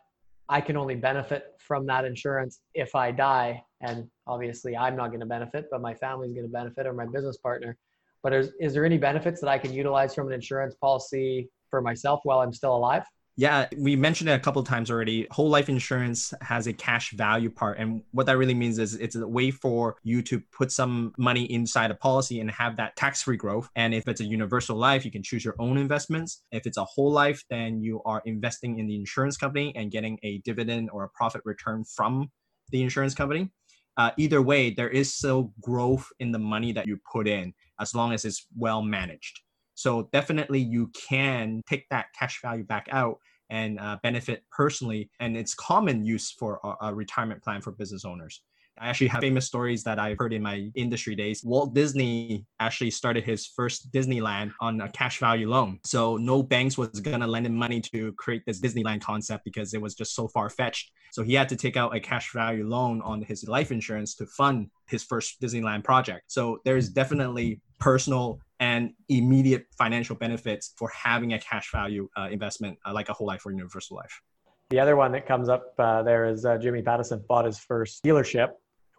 i 0.49 0.59
can 0.59 0.75
only 0.75 0.95
benefit 0.95 1.53
from 1.59 1.85
that 1.85 2.03
insurance 2.03 2.59
if 2.73 2.93
i 2.95 3.11
die. 3.11 3.63
And 3.81 4.09
obviously 4.27 4.75
i'm 4.75 4.95
not 4.95 5.07
going 5.09 5.21
to 5.21 5.25
benefit 5.25 5.65
but 5.71 5.81
my 5.81 5.93
family's 5.93 6.33
going 6.33 6.47
to 6.47 6.51
benefit 6.51 6.85
or 6.85 6.93
my 6.93 7.05
business 7.05 7.37
partner. 7.37 7.77
But 8.23 8.33
is, 8.33 8.51
is 8.59 8.73
there 8.73 8.85
any 8.85 8.97
benefits 8.97 9.39
that 9.41 9.49
i 9.49 9.57
can 9.57 9.71
utilize 9.71 10.13
from 10.15 10.27
an 10.27 10.33
insurance 10.33 10.75
policy 10.75 11.49
for 11.69 11.81
myself 11.81 12.19
while 12.23 12.39
i'm 12.39 12.53
still 12.53 12.75
alive 12.75 13.03
yeah, 13.35 13.67
we 13.77 13.95
mentioned 13.95 14.29
it 14.29 14.33
a 14.33 14.39
couple 14.39 14.61
times 14.63 14.91
already. 14.91 15.25
Whole 15.31 15.49
life 15.49 15.67
insurance 15.67 16.33
has 16.41 16.67
a 16.67 16.73
cash 16.73 17.11
value 17.13 17.49
part. 17.49 17.79
And 17.79 18.03
what 18.11 18.27
that 18.27 18.37
really 18.37 18.53
means 18.53 18.77
is 18.77 18.93
it's 18.93 19.15
a 19.15 19.27
way 19.27 19.49
for 19.49 19.95
you 20.03 20.21
to 20.23 20.39
put 20.55 20.71
some 20.71 21.13
money 21.17 21.51
inside 21.51 21.89
a 21.89 21.95
policy 21.95 22.41
and 22.41 22.51
have 22.51 22.77
that 22.77 22.95
tax 22.95 23.23
free 23.23 23.37
growth. 23.37 23.69
And 23.75 23.91
if 23.91 24.07
it's 24.07 24.21
a 24.21 24.25
universal 24.25 24.77
life, 24.77 25.03
you 25.03 25.09
can 25.09 25.23
choose 25.23 25.43
your 25.43 25.55
own 25.57 25.79
investments. 25.79 26.43
If 26.51 26.67
it's 26.67 26.77
a 26.77 26.85
whole 26.85 27.11
life, 27.11 27.43
then 27.49 27.81
you 27.81 28.03
are 28.05 28.21
investing 28.25 28.77
in 28.77 28.85
the 28.85 28.95
insurance 28.95 29.35
company 29.35 29.73
and 29.75 29.89
getting 29.89 30.19
a 30.21 30.37
dividend 30.39 30.91
or 30.91 31.03
a 31.03 31.09
profit 31.09 31.41
return 31.43 31.85
from 31.85 32.29
the 32.69 32.83
insurance 32.83 33.15
company. 33.15 33.49
Uh, 33.97 34.11
either 34.17 34.43
way, 34.43 34.69
there 34.69 34.89
is 34.89 35.13
still 35.13 35.53
growth 35.59 36.07
in 36.19 36.31
the 36.31 36.39
money 36.39 36.71
that 36.71 36.85
you 36.85 36.99
put 37.11 37.27
in 37.27 37.53
as 37.79 37.95
long 37.95 38.13
as 38.13 38.25
it's 38.25 38.45
well 38.55 38.83
managed. 38.83 39.41
So 39.75 40.09
definitely 40.11 40.59
you 40.59 40.91
can 41.09 41.61
take 41.67 41.87
that 41.89 42.07
cash 42.17 42.41
value 42.41 42.63
back 42.63 42.87
out 42.91 43.17
and 43.49 43.79
uh, 43.79 43.97
benefit 44.03 44.43
personally. 44.51 45.09
And 45.19 45.37
it's 45.37 45.53
common 45.53 46.05
use 46.05 46.31
for 46.31 46.59
a, 46.63 46.87
a 46.87 46.93
retirement 46.93 47.43
plan 47.43 47.61
for 47.61 47.71
business 47.71 48.05
owners. 48.05 48.41
I 48.79 48.89
actually 48.89 49.07
have 49.07 49.21
famous 49.21 49.45
stories 49.45 49.83
that 49.83 49.99
I've 49.99 50.17
heard 50.17 50.33
in 50.33 50.41
my 50.41 50.71
industry 50.73 51.15
days. 51.15 51.43
Walt 51.43 51.75
Disney 51.75 52.45
actually 52.59 52.89
started 52.89 53.23
his 53.23 53.45
first 53.45 53.91
Disneyland 53.91 54.51
on 54.59 54.81
a 54.81 54.89
cash 54.89 55.19
value 55.19 55.47
loan. 55.47 55.79
So 55.85 56.17
no 56.17 56.41
banks 56.41 56.77
was 56.77 56.99
gonna 56.99 57.27
lend 57.27 57.45
him 57.45 57.55
money 57.55 57.81
to 57.93 58.13
create 58.13 58.43
this 58.47 58.59
Disneyland 58.59 59.01
concept 59.01 59.45
because 59.45 59.75
it 59.75 59.81
was 59.81 59.93
just 59.93 60.15
so 60.15 60.27
far 60.27 60.49
fetched. 60.49 60.91
So 61.11 61.21
he 61.21 61.35
had 61.35 61.49
to 61.49 61.55
take 61.55 61.77
out 61.77 61.95
a 61.95 61.99
cash 61.99 62.33
value 62.33 62.67
loan 62.67 63.01
on 63.03 63.21
his 63.21 63.47
life 63.47 63.71
insurance 63.71 64.15
to 64.15 64.25
fund 64.25 64.71
his 64.87 65.03
first 65.03 65.39
Disneyland 65.39 65.83
project. 65.83 66.23
So 66.27 66.57
there's 66.65 66.89
definitely 66.89 67.61
personal 67.79 68.39
and 68.63 68.93
immediate 69.09 69.65
financial 69.77 70.15
benefits 70.15 70.73
for 70.77 70.89
having 70.89 71.33
a 71.33 71.39
cash 71.39 71.67
value 71.73 72.07
uh, 72.17 72.29
investment 72.31 72.79
uh, 72.85 72.93
like 72.93 73.09
a 73.09 73.13
whole 73.13 73.27
life 73.27 73.45
or 73.45 73.51
universal 73.51 73.97
life. 73.97 74.21
The 74.69 74.79
other 74.79 74.95
one 74.95 75.11
that 75.11 75.27
comes 75.27 75.49
up 75.49 75.73
uh, 75.77 76.01
there 76.01 76.23
is 76.25 76.45
uh, 76.45 76.57
Jimmy 76.57 76.81
Pattison 76.81 77.21
bought 77.27 77.45
his 77.45 77.59
first 77.59 78.03
dealership 78.05 78.51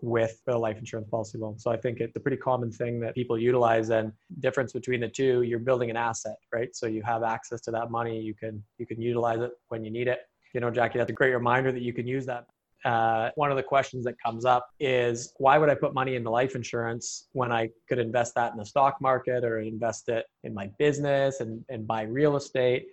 with 0.03 0.37
a 0.49 0.59
life 0.67 0.77
insurance 0.77 1.09
policy 1.09 1.39
loan. 1.39 1.59
So 1.59 1.71
I 1.71 1.79
think 1.79 2.01
it's 2.01 2.15
a 2.15 2.21
pretty 2.21 2.37
common 2.37 2.71
thing 2.71 3.01
that 3.01 3.15
people 3.15 3.39
utilize 3.39 3.89
and 3.89 4.13
difference 4.41 4.75
between 4.75 5.01
the 5.01 5.09
two, 5.09 5.43
you're 5.49 5.67
building 5.71 5.89
an 5.89 5.97
asset, 5.97 6.37
right? 6.53 6.77
So 6.77 6.87
you 6.87 7.03
have 7.03 7.23
access 7.23 7.63
to 7.63 7.71
that 7.71 7.91
money, 7.91 8.21
you 8.21 8.35
can 8.35 8.63
you 8.77 8.87
can 8.87 9.01
utilize 9.01 9.41
it 9.41 9.53
when 9.69 9.83
you 9.83 9.91
need 9.91 10.09
it. 10.09 10.19
You 10.53 10.61
know, 10.61 10.71
Jackie, 10.71 10.99
that's 10.99 11.11
a 11.11 11.15
great 11.15 11.33
reminder 11.33 11.73
that 11.73 11.81
you 11.89 11.95
can 11.95 12.07
use 12.07 12.27
that 12.27 12.45
uh, 12.85 13.31
one 13.37 13.51
of 13.51 13.57
the 13.57 13.63
questions 13.63 14.05
that 14.05 14.15
comes 14.25 14.45
up 14.45 14.69
is 14.79 15.33
why 15.39 15.57
would 15.59 15.71
I 15.71 15.75
put 15.75 15.95
money 15.95 16.17
into 16.17 16.31
life 16.31 16.55
insurance 16.55 17.29
when 17.33 17.51
I 17.51 17.71
could 17.89 17.99
invest 17.99 18.35
that 18.35 18.53
in 18.53 18.59
the 18.59 18.67
stock 18.67 19.01
market 19.01 19.45
or 19.45 19.61
invest 19.61 20.09
it 20.09 20.27
in 20.43 20.53
my 20.53 20.71
business 20.79 21.41
and, 21.41 21.65
and 21.69 21.87
buy 21.87 22.03
real 22.03 22.37
estate? 22.37 22.87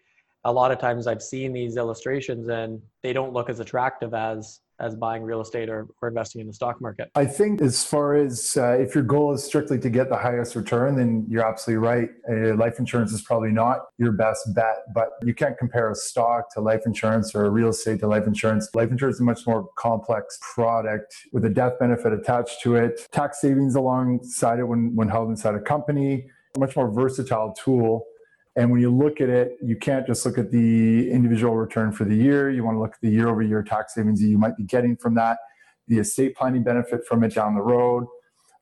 A 0.43 0.51
lot 0.51 0.71
of 0.71 0.79
times 0.79 1.07
I've 1.07 1.21
seen 1.21 1.53
these 1.53 1.77
illustrations 1.77 2.47
and 2.47 2.81
they 3.03 3.13
don't 3.13 3.33
look 3.33 3.49
as 3.49 3.59
attractive 3.59 4.13
as 4.13 4.61
as 4.81 4.95
buying 4.95 5.21
real 5.21 5.39
estate 5.39 5.69
or, 5.69 5.87
or 6.01 6.09
investing 6.09 6.41
in 6.41 6.47
the 6.47 6.53
stock 6.53 6.81
market? 6.81 7.09
I 7.15 7.25
think 7.25 7.61
as 7.61 7.85
far 7.85 8.15
as 8.15 8.57
uh, 8.57 8.71
if 8.79 8.95
your 8.95 9.03
goal 9.03 9.31
is 9.31 9.43
strictly 9.43 9.79
to 9.79 9.89
get 9.89 10.09
the 10.09 10.17
highest 10.17 10.55
return, 10.55 10.95
then 10.97 11.25
you're 11.29 11.45
absolutely 11.45 11.87
right. 11.87 12.09
Uh, 12.29 12.55
life 12.55 12.79
insurance 12.79 13.13
is 13.13 13.21
probably 13.21 13.51
not 13.51 13.85
your 13.97 14.11
best 14.11 14.53
bet, 14.55 14.79
but 14.93 15.11
you 15.23 15.33
can't 15.33 15.57
compare 15.57 15.91
a 15.91 15.95
stock 15.95 16.51
to 16.55 16.61
life 16.61 16.81
insurance 16.85 17.33
or 17.35 17.45
a 17.45 17.49
real 17.49 17.69
estate 17.69 17.99
to 17.99 18.07
life 18.07 18.25
insurance. 18.25 18.67
Life 18.73 18.89
insurance 18.89 19.17
is 19.17 19.21
a 19.21 19.23
much 19.23 19.45
more 19.45 19.69
complex 19.77 20.39
product 20.55 21.13
with 21.31 21.45
a 21.45 21.49
death 21.49 21.73
benefit 21.79 22.11
attached 22.11 22.61
to 22.63 22.75
it, 22.75 23.07
tax 23.11 23.39
savings 23.39 23.75
alongside 23.75 24.59
it 24.59 24.63
when, 24.63 24.95
when 24.95 25.07
held 25.07 25.29
inside 25.29 25.53
a 25.53 25.61
company, 25.61 26.25
a 26.55 26.59
much 26.59 26.75
more 26.75 26.91
versatile 26.91 27.53
tool 27.53 28.05
And 28.55 28.69
when 28.69 28.81
you 28.81 28.93
look 28.93 29.21
at 29.21 29.29
it, 29.29 29.57
you 29.61 29.77
can't 29.77 30.05
just 30.05 30.25
look 30.25 30.37
at 30.37 30.51
the 30.51 31.09
individual 31.09 31.55
return 31.55 31.91
for 31.91 32.03
the 32.03 32.15
year. 32.15 32.49
You 32.49 32.63
want 32.63 32.75
to 32.75 32.81
look 32.81 32.93
at 32.93 33.01
the 33.01 33.09
year 33.09 33.29
over 33.29 33.41
year 33.41 33.63
tax 33.63 33.95
savings 33.95 34.21
you 34.21 34.37
might 34.37 34.57
be 34.57 34.63
getting 34.63 34.97
from 34.97 35.15
that, 35.15 35.37
the 35.87 35.99
estate 35.99 36.35
planning 36.35 36.63
benefit 36.63 37.05
from 37.07 37.23
it 37.23 37.33
down 37.33 37.55
the 37.55 37.61
road. 37.61 38.05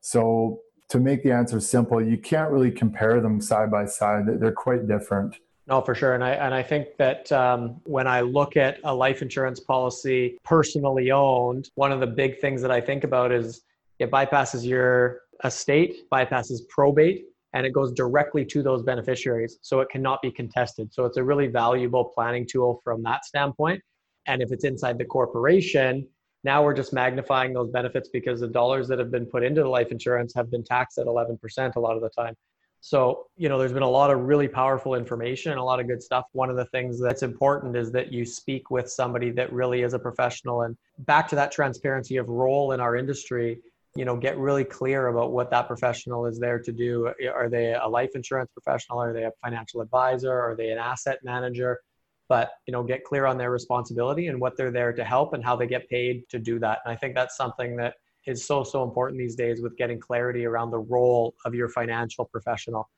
So, 0.02 0.60
to 0.89 0.99
make 0.99 1.21
the 1.23 1.32
answer 1.32 1.60
simple, 1.60 2.02
you 2.04 2.17
can't 2.17 2.49
really 2.49 2.71
compare 2.71 3.21
them 3.21 3.39
side 3.41 3.69
by 3.69 3.86
side. 3.86 4.23
They're 4.39 4.52
quite 4.52 4.88
different. 4.88 5.36
No, 5.67 5.82
for 5.82 5.93
sure. 5.93 6.15
And 6.15 6.23
I, 6.23 6.32
and 6.32 6.52
I 6.52 6.63
think 6.63 6.97
that 6.97 7.32
um, 7.32 7.80
when 7.84 8.08
I 8.08 8.21
look 8.21 8.58
at 8.58 8.80
a 8.84 8.93
life 8.93 9.21
insurance 9.21 9.60
policy 9.60 10.39
personally 10.43 11.12
owned, 11.12 11.69
one 11.75 11.91
of 11.91 11.99
the 11.99 12.08
big 12.08 12.39
things 12.39 12.60
that 12.63 12.71
I 12.71 12.82
think 12.82 13.04
about 13.04 13.32
is 13.32 13.62
it 13.99 14.10
bypasses 14.10 14.65
your 14.65 15.21
estate, 15.43 16.10
bypasses 16.12 16.67
probate, 16.69 17.25
and 17.54 17.66
it 17.66 17.72
goes 17.72 17.92
directly 17.92 18.46
to 18.46 18.62
those 18.62 18.84
beneficiaries. 18.84 19.58
So 19.62 19.80
it 19.80 19.90
cannot 19.90 20.22
be 20.22 20.32
contested. 20.32 20.94
So 20.94 21.06
it's 21.06 21.18
a 21.18 21.24
really 21.24 21.48
valuable 21.48 22.06
planning 22.06 22.46
tool 22.50 22.82
from 22.84 23.02
that 23.04 23.26
standpoint. 23.26 23.82
And 24.28 24.42
if 24.42 24.52
it's 24.52 24.64
inside 24.64 24.98
the 24.98 25.06
corporation, 25.06 26.08
now 26.44 26.64
we're 26.64 26.74
just 26.74 26.94
magnifying 26.94 27.54
those 27.54 27.70
benefits 27.70 28.10
because 28.10 28.40
the 28.40 28.48
dollars 28.48 28.88
that 28.88 29.00
have 29.00 29.12
been 29.12 29.26
put 29.26 29.44
into 29.44 29.62
the 29.62 29.68
life 29.68 29.92
insurance 29.92 30.34
have 30.36 30.50
been 30.52 30.64
taxed 30.64 30.98
at 30.98 31.06
11% 31.08 31.76
a 31.76 31.80
lot 31.80 31.96
of 31.96 32.02
the 32.02 32.10
time. 32.10 32.36
So, 32.82 33.26
you 33.36 33.50
know, 33.50 33.60
there's 33.60 33.74
been 33.74 33.84
a 33.84 33.90
lot 33.90 34.10
of 34.10 34.22
really 34.22 34.48
powerful 34.48 34.96
information 34.96 35.52
and 35.52 35.60
a 35.60 35.64
lot 35.64 35.82
of 35.82 35.88
good 35.88 36.02
stuff. 36.02 36.26
One 36.32 36.50
of 36.50 36.56
the 36.56 36.66
things 36.66 37.02
that's 37.02 37.24
important 37.24 37.76
is 37.76 37.92
that 37.92 38.14
you 38.14 38.26
speak 38.26 38.72
with 38.72 38.90
somebody 38.90 39.32
that 39.32 39.52
really 39.52 39.82
is 39.82 39.94
a 39.94 40.00
professional. 40.00 40.62
And 40.62 40.78
back 41.00 41.28
to 41.30 41.36
that 41.36 41.52
transparency 41.52 42.16
of 42.16 42.30
role 42.30 42.72
in 42.72 42.80
our 42.80 42.96
industry, 42.96 43.60
you 43.95 44.06
know 44.06 44.15
get 44.15 44.38
really 44.38 44.63
clear 44.63 45.08
about 45.08 45.32
what 45.32 45.49
that 45.52 45.67
professional 45.67 46.25
is 46.25 46.39
there 46.39 46.60
to 46.60 46.71
do. 46.71 47.12
Are 47.34 47.49
they 47.49 47.73
a 47.73 47.88
life 47.88 48.12
insurance 48.15 48.52
professional? 48.54 48.99
Are 48.99 49.13
they 49.13 49.23
a 49.23 49.32
financial 49.43 49.82
advisor? 49.82 50.32
Are 50.32 50.56
they 50.56 50.69
an 50.69 50.78
asset 50.78 51.19
manager? 51.23 51.80
But 52.28 52.52
you 52.67 52.71
know 52.71 52.84
get 52.84 53.04
clear 53.04 53.25
on 53.25 53.38
their 53.38 53.52
responsibility 53.52 54.28
and 54.28 54.39
what 54.39 54.58
they're 54.58 54.71
there 54.71 54.93
to 54.93 55.04
help 55.04 55.34
and 55.34 55.43
how 55.43 55.56
they 55.56 55.67
get 55.67 55.89
paid 55.89 56.28
to 56.30 56.39
do 56.39 56.60
that. 56.60 56.80
And 56.86 56.91
i 56.93 56.95
think 56.95 57.15
that's 57.15 57.36
something 57.36 57.75
that 57.78 57.95
is 58.25 58.45
so 58.45 58.63
so 58.63 58.84
important 58.84 59.17
these 59.17 59.36
days 59.36 59.62
with 59.62 59.75
getting 59.78 59.99
clarity 59.99 60.45
around 60.45 60.71
the 60.71 60.80
role 60.80 61.34
of 61.45 61.56
your 61.56 61.69
financial 61.69 62.25
professional 62.25 62.89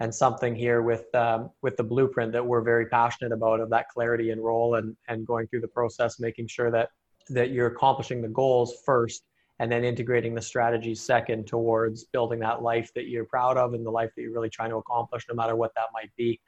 and 0.00 0.14
something 0.14 0.54
here 0.54 0.82
with 0.82 1.12
um, 1.14 1.50
with 1.62 1.76
the 1.76 1.82
blueprint 1.82 2.32
that 2.32 2.44
we're 2.44 2.62
very 2.62 2.86
passionate 2.86 3.32
about 3.32 3.60
of 3.60 3.70
that 3.70 3.88
clarity 3.88 4.30
and 4.30 4.42
role 4.42 4.76
and 4.76 4.96
and 5.08 5.26
going 5.26 5.46
through 5.48 5.60
the 5.60 5.68
process 5.68 6.20
making 6.20 6.46
sure 6.46 6.70
that 6.70 6.88
that 7.28 7.50
you're 7.50 7.66
accomplishing 7.66 8.22
the 8.22 8.28
goals 8.28 8.76
first 8.84 9.22
and 9.60 9.70
then 9.70 9.84
integrating 9.84 10.34
the 10.34 10.42
strategy 10.42 10.94
second 10.94 11.46
towards 11.46 12.04
building 12.04 12.38
that 12.40 12.62
life 12.62 12.92
that 12.94 13.08
you're 13.08 13.24
proud 13.24 13.56
of 13.56 13.74
and 13.74 13.84
the 13.84 13.90
life 13.90 14.10
that 14.14 14.22
you're 14.22 14.32
really 14.32 14.50
trying 14.50 14.70
to 14.70 14.76
accomplish 14.76 15.26
no 15.28 15.34
matter 15.34 15.56
what 15.56 15.72
that 15.74 15.86
might 15.92 16.10
be. 16.16 16.40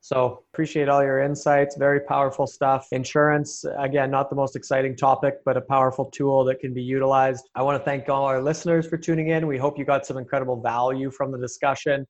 So 0.00 0.44
appreciate 0.52 0.90
all 0.90 1.02
your 1.02 1.20
insights. 1.20 1.76
Very 1.76 2.00
powerful 2.00 2.46
stuff. 2.46 2.88
Insurance 2.92 3.64
again 3.78 4.10
not 4.10 4.28
the 4.28 4.36
most 4.36 4.56
exciting 4.56 4.96
topic 4.96 5.36
but 5.44 5.56
a 5.56 5.62
powerful 5.62 6.06
tool 6.06 6.44
that 6.44 6.60
can 6.60 6.74
be 6.74 6.82
utilized. 6.82 7.48
I 7.54 7.62
want 7.62 7.80
to 7.80 7.84
thank 7.84 8.08
all 8.08 8.24
our 8.24 8.42
listeners 8.42 8.86
for 8.86 8.98
tuning 8.98 9.28
in. 9.28 9.46
We 9.46 9.56
hope 9.56 9.78
you 9.78 9.84
got 9.84 10.04
some 10.04 10.18
incredible 10.18 10.60
value 10.60 11.10
from 11.10 11.32
the 11.32 11.38
discussion. 11.38 12.06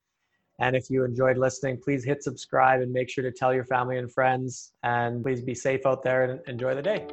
And 0.58 0.74
if 0.74 0.88
you 0.88 1.04
enjoyed 1.04 1.36
listening 1.36 1.78
please 1.80 2.04
hit 2.04 2.24
subscribe 2.24 2.80
and 2.80 2.92
make 2.92 3.10
sure 3.10 3.22
to 3.22 3.30
tell 3.30 3.54
your 3.54 3.64
family 3.64 3.98
and 3.98 4.10
friends. 4.10 4.72
And 4.82 5.22
please 5.22 5.42
be 5.42 5.54
safe 5.54 5.86
out 5.86 6.02
there 6.02 6.24
and 6.24 6.40
enjoy 6.48 6.74
the 6.74 6.82
day 6.82 7.06